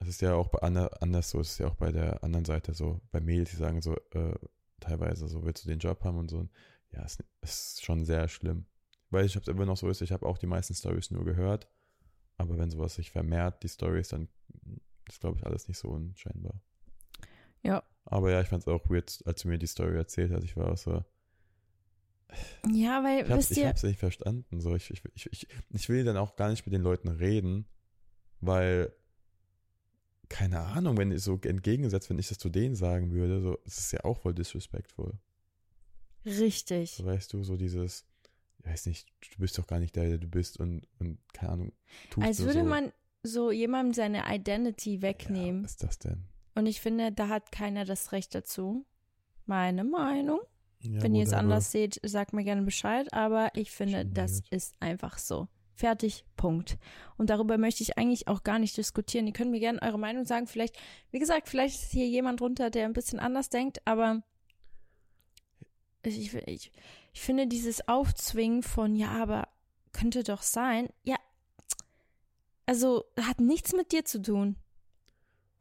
[0.00, 2.44] Es ist ja auch bei ander, anders so, es ist ja auch bei der anderen
[2.44, 4.34] Seite so, bei Mädels, die sagen so, äh,
[4.80, 6.48] teilweise so, willst du den Job haben und so.
[6.92, 8.66] Ja, es ist schon sehr schlimm.
[9.10, 11.24] Weil ich habe es immer noch so ist, ich habe auch die meisten Stories nur
[11.24, 11.68] gehört.
[12.36, 14.28] Aber wenn sowas sich vermehrt, die Stories, dann
[15.08, 16.62] ist, glaube ich, alles nicht so unscheinbar.
[17.62, 17.82] Ja.
[18.04, 20.44] Aber ja, ich fand es auch weird, als du mir die Story erzählt hast.
[20.44, 21.04] Ich war auch so.
[22.72, 24.60] Ja, weil, ich hab's, ich hab's nicht verstanden.
[24.60, 27.66] So, ich, ich, ich, ich will dann auch gar nicht mit den Leuten reden,
[28.40, 28.92] weil,
[30.28, 33.78] keine Ahnung, wenn ich so entgegensetzt, wenn ich das zu denen sagen würde, so, es
[33.78, 35.14] ist ja auch voll disrespectful.
[36.24, 36.92] Richtig.
[36.92, 38.04] So, weißt du, so dieses,
[38.58, 41.52] ich weiß nicht, du bist doch gar nicht der, der du bist und, und keine
[41.52, 41.72] Ahnung.
[42.20, 42.66] Als würde so.
[42.66, 45.60] man so jemandem seine Identity wegnehmen.
[45.60, 46.24] Ja, was ist das denn?
[46.54, 48.84] Und ich finde, da hat keiner das Recht dazu.
[49.46, 50.40] Meine Meinung.
[50.80, 53.12] Ja, Wenn ihr es anders seht, sagt mir gerne Bescheid.
[53.12, 55.48] Aber ich finde, das ist einfach so.
[55.80, 56.76] Fertig, Punkt.
[57.16, 59.26] Und darüber möchte ich eigentlich auch gar nicht diskutieren.
[59.26, 60.46] Ihr könnt mir gerne eure Meinung sagen.
[60.46, 60.76] Vielleicht,
[61.10, 64.22] wie gesagt, vielleicht ist hier jemand drunter, der ein bisschen anders denkt, aber
[66.02, 66.70] ich, ich,
[67.14, 69.48] ich finde dieses Aufzwingen von, ja, aber
[69.92, 70.90] könnte doch sein.
[71.02, 71.16] Ja,
[72.66, 74.56] also hat nichts mit dir zu tun.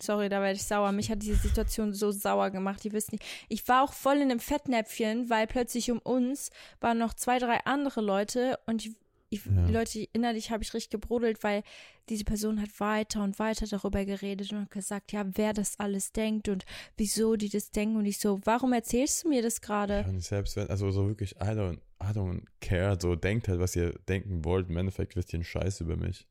[0.02, 0.92] Sorry, da werde ich sauer.
[0.92, 2.84] Mich hat diese Situation so sauer gemacht.
[2.84, 3.24] Ihr wisst nicht.
[3.48, 6.52] Ich war auch voll in einem Fettnäpfchen, weil plötzlich um uns
[6.82, 8.98] waren noch zwei, drei andere Leute und ich,
[9.30, 9.70] ich, Ja.
[9.70, 11.64] Leute, innerlich habe ich richtig gebrodelt, weil
[12.10, 16.50] diese Person hat weiter und weiter darüber geredet und gesagt, ja, wer das alles denkt
[16.50, 16.66] und
[16.98, 20.02] wieso die das denken und ich so, warum erzählst du mir das gerade?
[20.02, 23.60] Ja, und selbst wenn, also so wirklich, I don't, I don't care, so denkt halt,
[23.60, 24.70] was ihr denken wollt.
[24.70, 26.28] Im Endeffekt wisst ihr einen Scheiß über mich.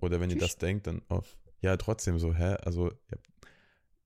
[0.00, 1.22] Oder wenn ihr das denkt, dann, oh,
[1.60, 2.56] ja, trotzdem so, hä?
[2.62, 2.90] Also,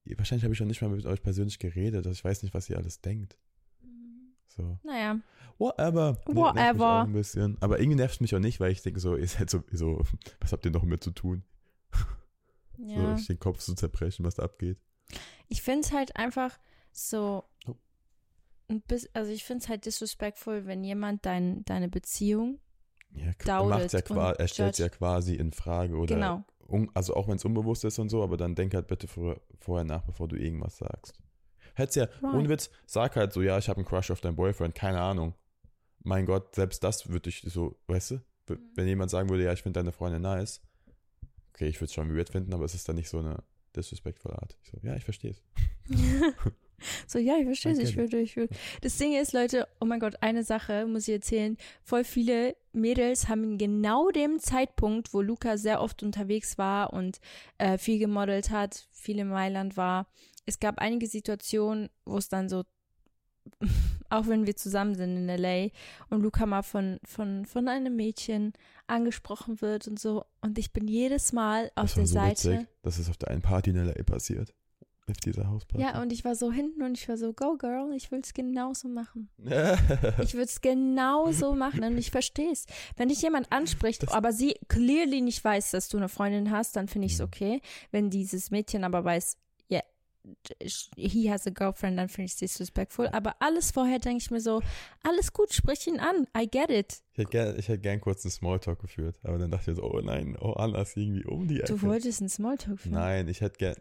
[0.05, 2.53] ja, wahrscheinlich habe ich schon nicht mal mit euch persönlich geredet, also ich weiß nicht,
[2.53, 3.37] was ihr alles denkt.
[4.49, 5.19] So, Naja,
[5.57, 6.17] whatever.
[6.25, 7.01] Whatever.
[7.03, 7.57] Ein bisschen.
[7.61, 10.01] Aber irgendwie nervt es mich auch nicht, weil ich denke so, ihr seid so, so,
[10.41, 11.43] was habt ihr noch mit zu tun?
[12.77, 13.15] ja.
[13.15, 14.77] So, ich den Kopf zu zerbrechen, was da abgeht.
[15.47, 16.57] Ich finde es halt einfach
[16.91, 17.43] so.
[17.67, 17.75] Oh.
[18.67, 22.59] Ein bisschen, also ich finde es halt disrespectful, wenn jemand dein, deine Beziehung.
[23.11, 23.99] Ja, er Dauert ja
[24.33, 24.97] er stellt ja judge.
[24.97, 26.43] quasi in Frage oder Genau.
[26.67, 29.41] un, also auch wenn es unbewusst ist und so, aber dann denk halt bitte vor,
[29.59, 31.19] vorher nach, bevor du irgendwas sagst.
[31.79, 32.35] Hättest ja, Right.
[32.35, 35.33] ohne Witz, sag halt so, ja, ich habe einen Crush auf deinen Boyfriend, keine Ahnung.
[36.03, 38.15] Mein Gott, selbst das würde ich so, weißt du,
[38.49, 38.59] Mhm.
[38.75, 40.61] wenn jemand sagen würde, ja, ich finde deine Freundin nice,
[41.53, 43.43] okay, ich würde es schon weird finden, aber es ist dann nicht so eine
[43.75, 44.57] disrespectvolle Art.
[44.63, 45.43] Ich so, ja, ich verstehe es.
[47.07, 48.53] so, ja, ich verstehe es, ich würde, ich würde.
[48.81, 51.57] Das Ding ist, Leute, oh mein Gott, eine Sache muss ich erzählen.
[51.83, 57.19] Voll viele Mädels haben in genau dem Zeitpunkt, wo Luca sehr oft unterwegs war und
[57.57, 60.07] äh, viel gemodelt hat, viel in Mailand war.
[60.45, 62.63] Es gab einige Situationen, wo es dann so,
[64.09, 65.67] auch wenn wir zusammen sind in LA
[66.09, 68.53] und Luca mal von, von, von einem Mädchen
[68.87, 70.25] angesprochen wird und so.
[70.41, 72.51] Und ich bin jedes Mal auf das der so Seite.
[72.53, 74.53] witzig, dass es auf der einen Party in LA passiert.
[75.09, 75.81] Auf dieser Hausparty.
[75.83, 78.31] Ja, und ich war so hinten und ich war so, go girl, ich will es
[78.33, 79.29] genauso machen.
[80.23, 82.65] Ich würde es genauso machen und ich verstehe es.
[82.95, 86.75] Wenn dich jemand anspricht, Das- aber sie clearly nicht weiß, dass du eine Freundin hast,
[86.75, 87.59] dann finde ich es okay.
[87.91, 89.37] Wenn dieses Mädchen aber weiß,
[90.95, 93.07] he has a girlfriend, dann finde ich es disrespectful.
[93.09, 94.61] Aber alles vorher denke ich mir so,
[95.03, 96.27] alles gut, sprich ihn an.
[96.37, 97.01] I get it.
[97.13, 99.83] Ich hätte gern, ich hätte gern kurz einen Smalltalk geführt, aber dann dachte ich so,
[99.83, 101.73] oh nein, oh ist irgendwie um die Ecke.
[101.73, 102.93] Du wolltest einen Smalltalk führen.
[102.93, 103.75] Nein, ich hätte gern.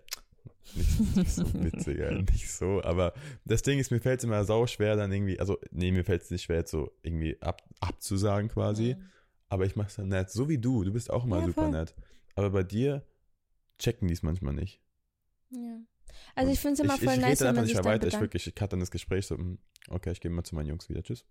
[0.74, 2.82] Nicht, nicht so witzig, ja, nicht so.
[2.82, 3.14] Aber
[3.44, 6.22] das Ding ist, mir fällt es immer sau schwer, dann irgendwie, also, nee, mir fällt
[6.22, 8.94] es nicht schwer, jetzt so irgendwie ab, abzusagen quasi.
[8.94, 9.04] Mhm.
[9.48, 10.30] Aber ich mach's dann nett.
[10.30, 10.84] So wie du.
[10.84, 11.70] Du bist auch immer Ja, super voll.
[11.70, 11.94] nett.
[12.34, 13.02] Aber bei dir
[13.78, 14.80] checken die es manchmal nicht.
[15.50, 15.80] Ja.
[16.34, 18.06] Also ich finde es immer ich, voll ich nice, wenn man nicht sich dann weiter.
[18.06, 19.58] Ich wirklich, ich cutte dann das Gespräch so, hm,
[19.88, 21.02] okay, ich gehe mal zu meinen Jungs wieder.
[21.02, 21.24] Tschüss.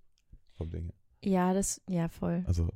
[0.57, 0.93] Vom Ding her.
[1.23, 2.43] Ja, das, ja, voll.
[2.47, 2.69] Also,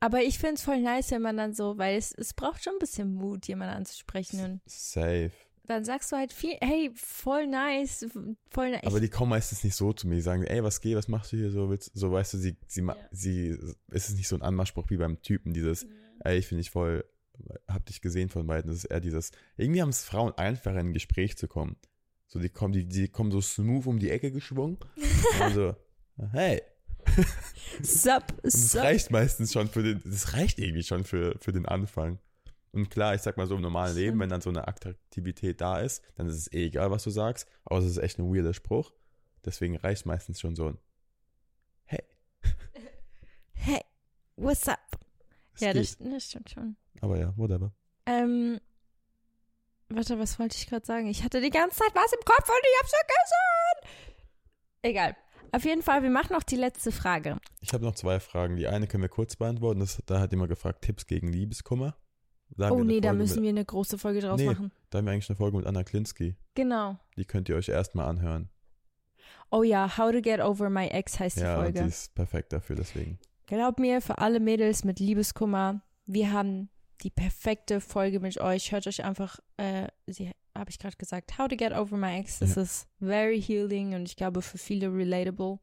[0.00, 2.74] Aber ich finde es voll nice, wenn man dann so, weil es, es braucht schon
[2.74, 4.40] ein bisschen Mut, jemanden anzusprechen.
[4.44, 5.30] Und safe.
[5.66, 8.06] dann sagst du halt viel, hey, voll nice,
[8.50, 8.84] voll nice.
[8.84, 10.16] Aber die kommen meistens nicht so zu mir.
[10.16, 11.68] Die sagen, ey, was geht, was machst du hier so?
[11.70, 12.96] Willst, so weißt du, sie, sie, Ja.
[13.10, 13.56] sie,
[13.90, 15.86] es ist nicht so ein Anmachspruch wie beim Typen, dieses,
[16.20, 17.04] ey, ich finde dich voll,
[17.68, 18.70] hab dich gesehen von beiden.
[18.70, 21.76] Das ist eher dieses, irgendwie haben es Frauen einfacher in ein Gespräch zu kommen.
[22.26, 24.78] So, die kommen, die, die kommen so smooth um die Ecke geschwungen.
[24.96, 25.76] und dann so,
[26.32, 26.62] hey.
[27.82, 28.82] Sup, Und das sup.
[28.82, 32.18] reicht meistens schon für den, das reicht irgendwie schon für, für den Anfang.
[32.70, 35.80] Und klar, ich sag mal so im normalen Leben, wenn dann so eine Attraktivität da
[35.80, 38.54] ist, dann ist es eh egal, was du sagst, außer es ist echt ein weirder
[38.54, 38.92] Spruch.
[39.44, 40.78] Deswegen reicht meistens schon so ein
[41.84, 42.02] Hey.
[43.52, 43.82] Hey,
[44.36, 44.78] what's up?
[45.54, 46.76] es ja, das, das stimmt schon.
[47.00, 47.72] Aber ja, whatever.
[48.06, 48.60] Ähm,
[49.88, 51.06] warte, was wollte ich gerade sagen?
[51.06, 54.12] Ich hatte die ganze Zeit was im Kopf und ich hab's vergessen.
[54.82, 55.16] Egal.
[55.52, 57.36] Auf jeden Fall, wir machen noch die letzte Frage.
[57.60, 58.56] Ich habe noch zwei Fragen.
[58.56, 59.80] Die eine können wir kurz beantworten.
[59.80, 61.94] Das, da hat jemand gefragt, Tipps gegen Liebeskummer.
[62.58, 64.46] Oh nee, da müssen mit, wir eine große Folge draus Nee.
[64.46, 64.72] machen.
[64.90, 66.36] Da haben wir eigentlich eine Folge mit Anna Klinski.
[66.54, 66.98] Genau.
[67.16, 68.50] Die könnt ihr euch erstmal anhören.
[69.50, 71.82] Oh ja, How to Get Over My Ex heißt die ja, und Folge.
[71.82, 73.18] die ist perfekt dafür, deswegen.
[73.46, 76.70] Glaub mir, für alle Mädels mit Liebeskummer, wir haben
[77.02, 78.72] die perfekte Folge mit euch.
[78.72, 82.38] Hört euch einfach, äh, sie habe ich gerade gesagt, How to Get Over My Ex.
[82.40, 82.62] Das Ja.
[82.62, 85.58] ist very healing und ich glaube für viele relatable.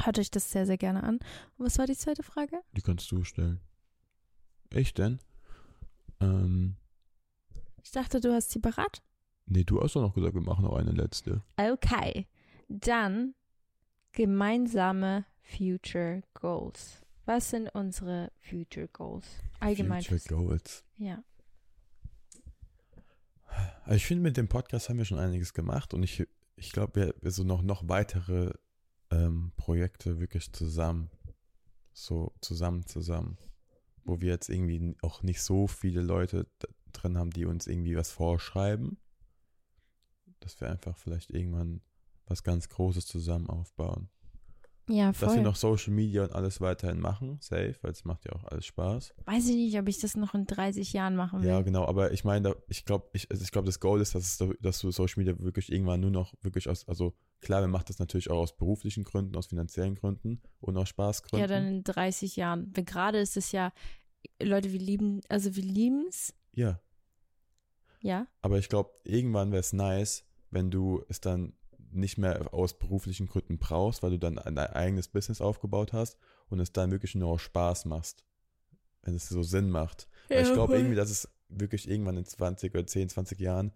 [0.00, 1.16] Hört euch das sehr, sehr gerne an.
[1.56, 2.60] Und was war die zweite Frage?
[2.76, 3.60] Die kannst du stellen.
[4.70, 5.18] Ich denn?
[6.20, 6.76] Ähm,
[7.82, 9.02] Ich dachte, du hast sie parat.
[9.46, 11.42] nee, du hast doch noch gesagt, wir machen noch eine letzte.
[11.56, 12.26] Okay.
[12.68, 13.34] Dann
[14.12, 17.00] gemeinsame Future Goals.
[17.28, 19.26] Was sind unsere Future Goals?
[19.60, 20.02] Allgemein.
[20.02, 20.82] Future Goals.
[20.96, 21.22] Ja.
[23.84, 26.26] Also ich finde, mit dem Podcast haben wir schon einiges gemacht und ich,
[26.56, 28.54] ich glaube, wir, so noch, noch weitere
[29.10, 31.10] ähm, Projekte wirklich zusammen,
[31.92, 33.36] so zusammen, zusammen,
[34.04, 36.46] wo wir jetzt irgendwie auch nicht so viele Leute
[36.94, 38.96] drin haben, die uns irgendwie was vorschreiben,
[40.40, 41.82] dass wir einfach vielleicht irgendwann
[42.24, 44.08] was ganz Großes zusammen aufbauen.
[44.88, 45.42] Ja, dass wir voll.
[45.42, 49.14] noch Social Media und alles weiterhin machen, safe, weil es macht ja auch alles Spaß.
[49.26, 51.48] Weiß ich nicht, ob ich das noch in 30 Jahren machen will.
[51.48, 54.24] Ja, genau, aber ich meine, ich glaube, ich, also ich glaube, das Goal ist, dass,
[54.24, 57.70] es, da- dass du Social Media wirklich irgendwann nur noch wirklich aus, also klar, man
[57.70, 61.48] macht das natürlich auch aus beruflichen Gründen, aus finanziellen Gründen und aus Spaßgründen.
[61.48, 62.72] Ja, dann in 30 Jahren.
[62.72, 63.72] Gerade ist es ja,
[64.42, 66.80] Leute, wir lieben, also wir lieben es, ja,
[68.00, 68.26] ja.
[68.42, 71.52] aber ich glaube, irgendwann wäre es nice, wenn du es dann
[71.92, 76.18] nicht mehr aus beruflichen Gründen brauchst, weil du dann ein eigenes Business aufgebaut hast
[76.48, 78.24] und es dann wirklich nur aus Spaß machst.
[79.02, 80.08] Wenn es so Sinn macht.
[80.28, 83.72] Weil ich glaube irgendwie, dass es wirklich irgendwann in 20 oder 10, 20 Jahren,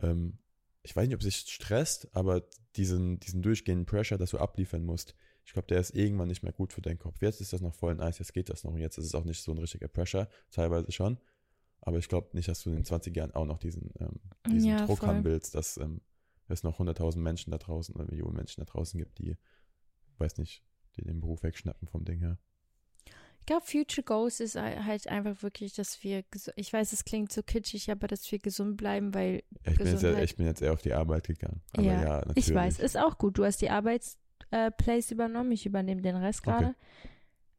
[0.00, 0.38] ähm,
[0.82, 2.42] ich weiß nicht, ob es sich stresst, aber
[2.76, 5.14] diesen, diesen durchgehenden Pressure, dass du abliefern musst,
[5.44, 7.20] ich glaube, der ist irgendwann nicht mehr gut für deinen Kopf.
[7.20, 9.24] Jetzt ist das noch voll nice, jetzt geht das noch und jetzt ist es auch
[9.24, 11.18] nicht so ein richtiger Pressure, teilweise schon.
[11.80, 14.70] Aber ich glaube nicht, dass du in den 20 Jahren auch noch diesen, ähm, diesen
[14.70, 15.08] Ja, Druck voll.
[15.08, 16.00] haben willst, dass ähm,
[16.52, 19.36] es noch 100.000 Menschen da draußen oder Millionen Menschen da draußen gibt, die,
[20.18, 20.62] weiß nicht,
[20.96, 22.38] die den Beruf wegschnappen vom Ding her.
[23.40, 26.22] Ich glaube, Future Goals ist halt einfach wirklich, dass wir,
[26.54, 30.04] ich weiß, es klingt so kitschig, aber dass wir gesund bleiben, weil, ich, bin jetzt,
[30.04, 31.60] ich bin jetzt eher auf die Arbeit gegangen.
[31.72, 32.48] Aber Ja, ja, natürlich.
[32.48, 33.38] ich weiß, ist auch gut.
[33.38, 36.72] Du hast die Arbeitsplace übernommen, ich übernehme den Rest Okay.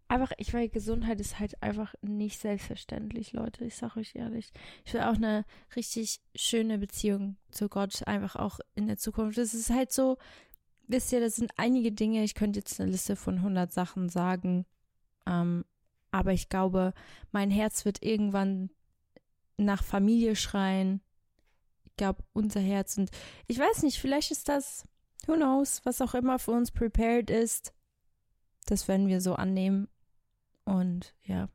[0.07, 3.65] Einfach, ich weiß, Gesundheit ist halt einfach nicht selbstverständlich, Leute.
[3.65, 4.51] Ich sag euch ehrlich.
[4.85, 5.45] Ich will auch eine
[5.75, 9.37] richtig schöne Beziehung zu Gott, einfach auch in der Zukunft.
[9.37, 10.17] Es ist halt so,
[10.87, 14.65] wisst ihr, das sind einige Dinge, ich könnte jetzt eine Liste von 100 Sachen sagen,
[15.25, 15.65] ähm,
[16.11, 16.93] aber ich glaube,
[17.31, 18.69] mein Herz wird irgendwann
[19.57, 21.01] nach Familie schreien.
[21.85, 23.09] Ich glaube, unser Herz und
[23.47, 24.85] ich weiß nicht, vielleicht ist das,
[25.25, 27.73] who knows, was auch immer für uns prepared ist.
[28.65, 29.87] Das werden wir so annehmen.
[30.65, 31.49] Und ja.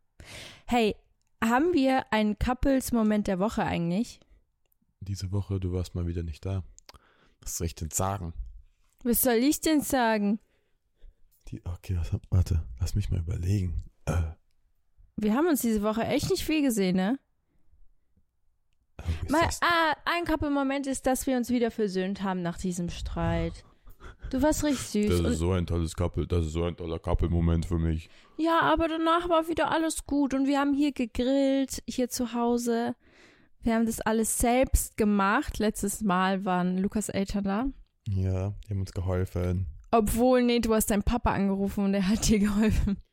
[0.67, 0.97] Hey,
[1.43, 4.21] haben wir einen Couples-Moment der Woche eigentlich?
[5.01, 6.65] Diese Woche, du warst mal wieder nicht da.
[7.41, 8.35] Was soll ich denn sagen?
[9.05, 10.41] Was soll ich denn sagen?
[11.49, 13.85] Die, okay, was, warte, lass mich mal überlegen.
[14.07, 14.23] Äh,
[15.17, 17.19] Wir haben uns diese Woche echt nicht viel gesehen, ne?
[19.29, 23.65] Mal, ah, ein Couple-Moment ist, dass wir uns wieder versöhnt haben nach diesem Streit.
[24.31, 25.23] Du warst richtig süß.
[25.23, 28.11] das ist so ein tolles Couple, das ist so ein toller Couple-Moment für mich.
[28.37, 32.95] ja, aber danach war wieder alles gut und wir haben hier gegrillt, hier zu Hause.
[33.63, 35.59] Wir haben das alles selbst gemacht.
[35.59, 37.67] Letztes Mal waren Lukas Eltern da.
[38.07, 39.67] Ja, die haben uns geholfen.
[39.91, 42.99] Obwohl, nee, du hast deinen Papa angerufen und er hat dir geholfen.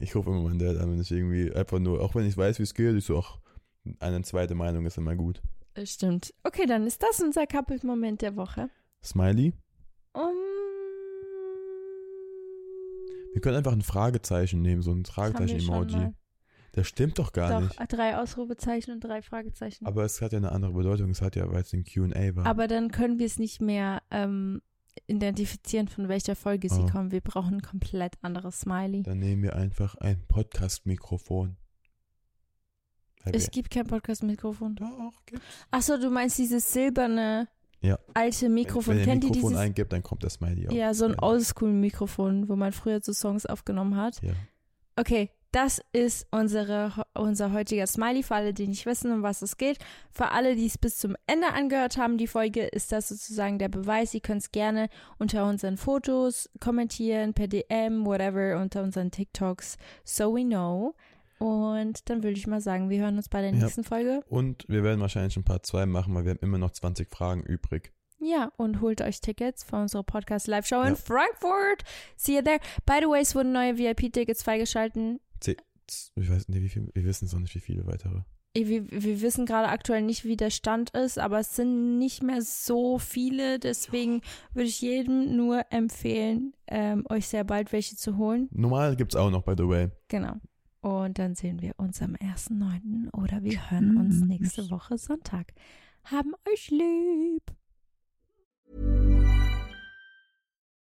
[0.00, 2.58] Ich rufe immer meinen Dad an, wenn ich irgendwie einfach nur, auch wenn ich weiß,
[2.58, 3.38] wie es geht, ich so, ach,
[4.00, 5.40] eine zweite Meinung ist immer gut.
[5.84, 6.34] Stimmt.
[6.42, 8.68] Okay, dann ist das unser Couple-Moment der Woche.
[9.04, 9.52] Smiley?
[10.14, 10.32] Um,
[13.32, 16.12] Wir können einfach ein Fragezeichen nehmen, so ein Fragezeichen-Emoji.
[16.72, 17.92] Das stimmt doch gar Doch, nicht.
[17.92, 19.86] drei Ausrufezeichen und drei Fragezeichen.
[19.86, 21.10] Aber es hat ja eine andere Bedeutung.
[21.10, 22.46] Es hat ja, weil es ein Q&A war.
[22.46, 24.60] Aber dann können wir es nicht mehr ähm,
[25.06, 26.86] identifizieren, von welcher Folge sie Oh.
[26.86, 27.12] kommen.
[27.12, 29.02] Wir brauchen ein komplett anderes Smiley.
[29.04, 31.56] Dann nehmen wir einfach ein Podcast-Mikrofon.
[33.26, 34.74] Es gibt kein Podcast-Mikrofon.
[34.76, 35.44] Doch, gibt's.
[35.70, 37.48] Achso, du meinst dieses silberne
[37.84, 37.98] Ja.
[38.14, 38.94] alte Mikrofon.
[38.94, 39.64] Wenn, wenn Kennt ihr Mikrofon dieses?
[39.64, 40.72] eingibt, dann kommt das Smiley auch.
[40.72, 41.18] Ja, so ein.
[41.18, 44.20] Oldschool-Mikrofon, wo man früher so Songs aufgenommen hat.
[44.22, 44.32] Ja.
[44.96, 49.56] Okay, das ist unsere, unser heutiger Smiley für alle, die nicht wissen, um was es
[49.56, 49.78] geht.
[50.10, 53.68] Für alle, die es bis zum Ende angehört haben, die Folge, ist das sozusagen der
[53.68, 54.10] Beweis.
[54.10, 60.34] Sie können es gerne unter unseren Fotos kommentieren, per DM, whatever, unter unseren TikToks, so
[60.34, 60.94] we know.
[61.44, 63.56] Und dann würde ich mal sagen, wir hören uns bei der Ja.
[63.64, 64.22] nächsten Folge.
[64.28, 67.42] Und wir werden wahrscheinlich ein Part 2 machen, weil wir haben immer noch 20 Fragen
[67.42, 67.92] übrig.
[68.18, 70.88] Ja, und holt euch Tickets für unsere Podcast-Live-Show Ja.
[70.88, 71.82] in Frankfurt.
[72.16, 72.60] See you there.
[72.86, 75.20] By the way, es wurden neue VIP-Tickets freigeschalten.
[76.16, 78.20] Ich weiß nicht, wie viel, wir wissen es noch nicht, wie viele weitere.
[78.56, 82.40] Wir, wir wissen gerade aktuell nicht, wie der Stand ist, aber es sind nicht mehr
[82.40, 83.58] so viele.
[83.58, 84.22] Deswegen
[84.54, 88.48] würde ich jedem nur empfehlen, ähm, euch sehr bald welche zu holen.
[88.52, 89.88] Normal gibt es auch noch, by the way.
[90.08, 90.36] Genau.
[90.84, 93.10] Und dann sehen wir uns am 1.9.
[93.14, 95.54] oder wir hören uns nächste Woche Sonntag.
[96.04, 97.42] Haben euch lieb.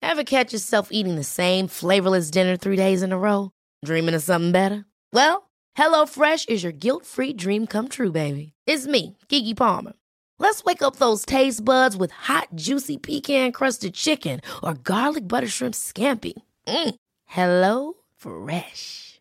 [0.01, 3.51] Ever catch yourself eating the same flavorless dinner three days in a row?
[3.85, 4.87] Dreaming of something better?
[5.13, 8.55] Well, HelloFresh is your guilt free dream come true, baby.
[8.67, 9.93] It's me, Kiki Palmer.
[10.39, 15.49] Let's wake up those taste buds with hot, juicy pecan crusted chicken or garlic butter
[15.49, 16.33] shrimp scampi.
[16.67, 16.95] Mm.
[17.27, 19.21] Hello Fresh.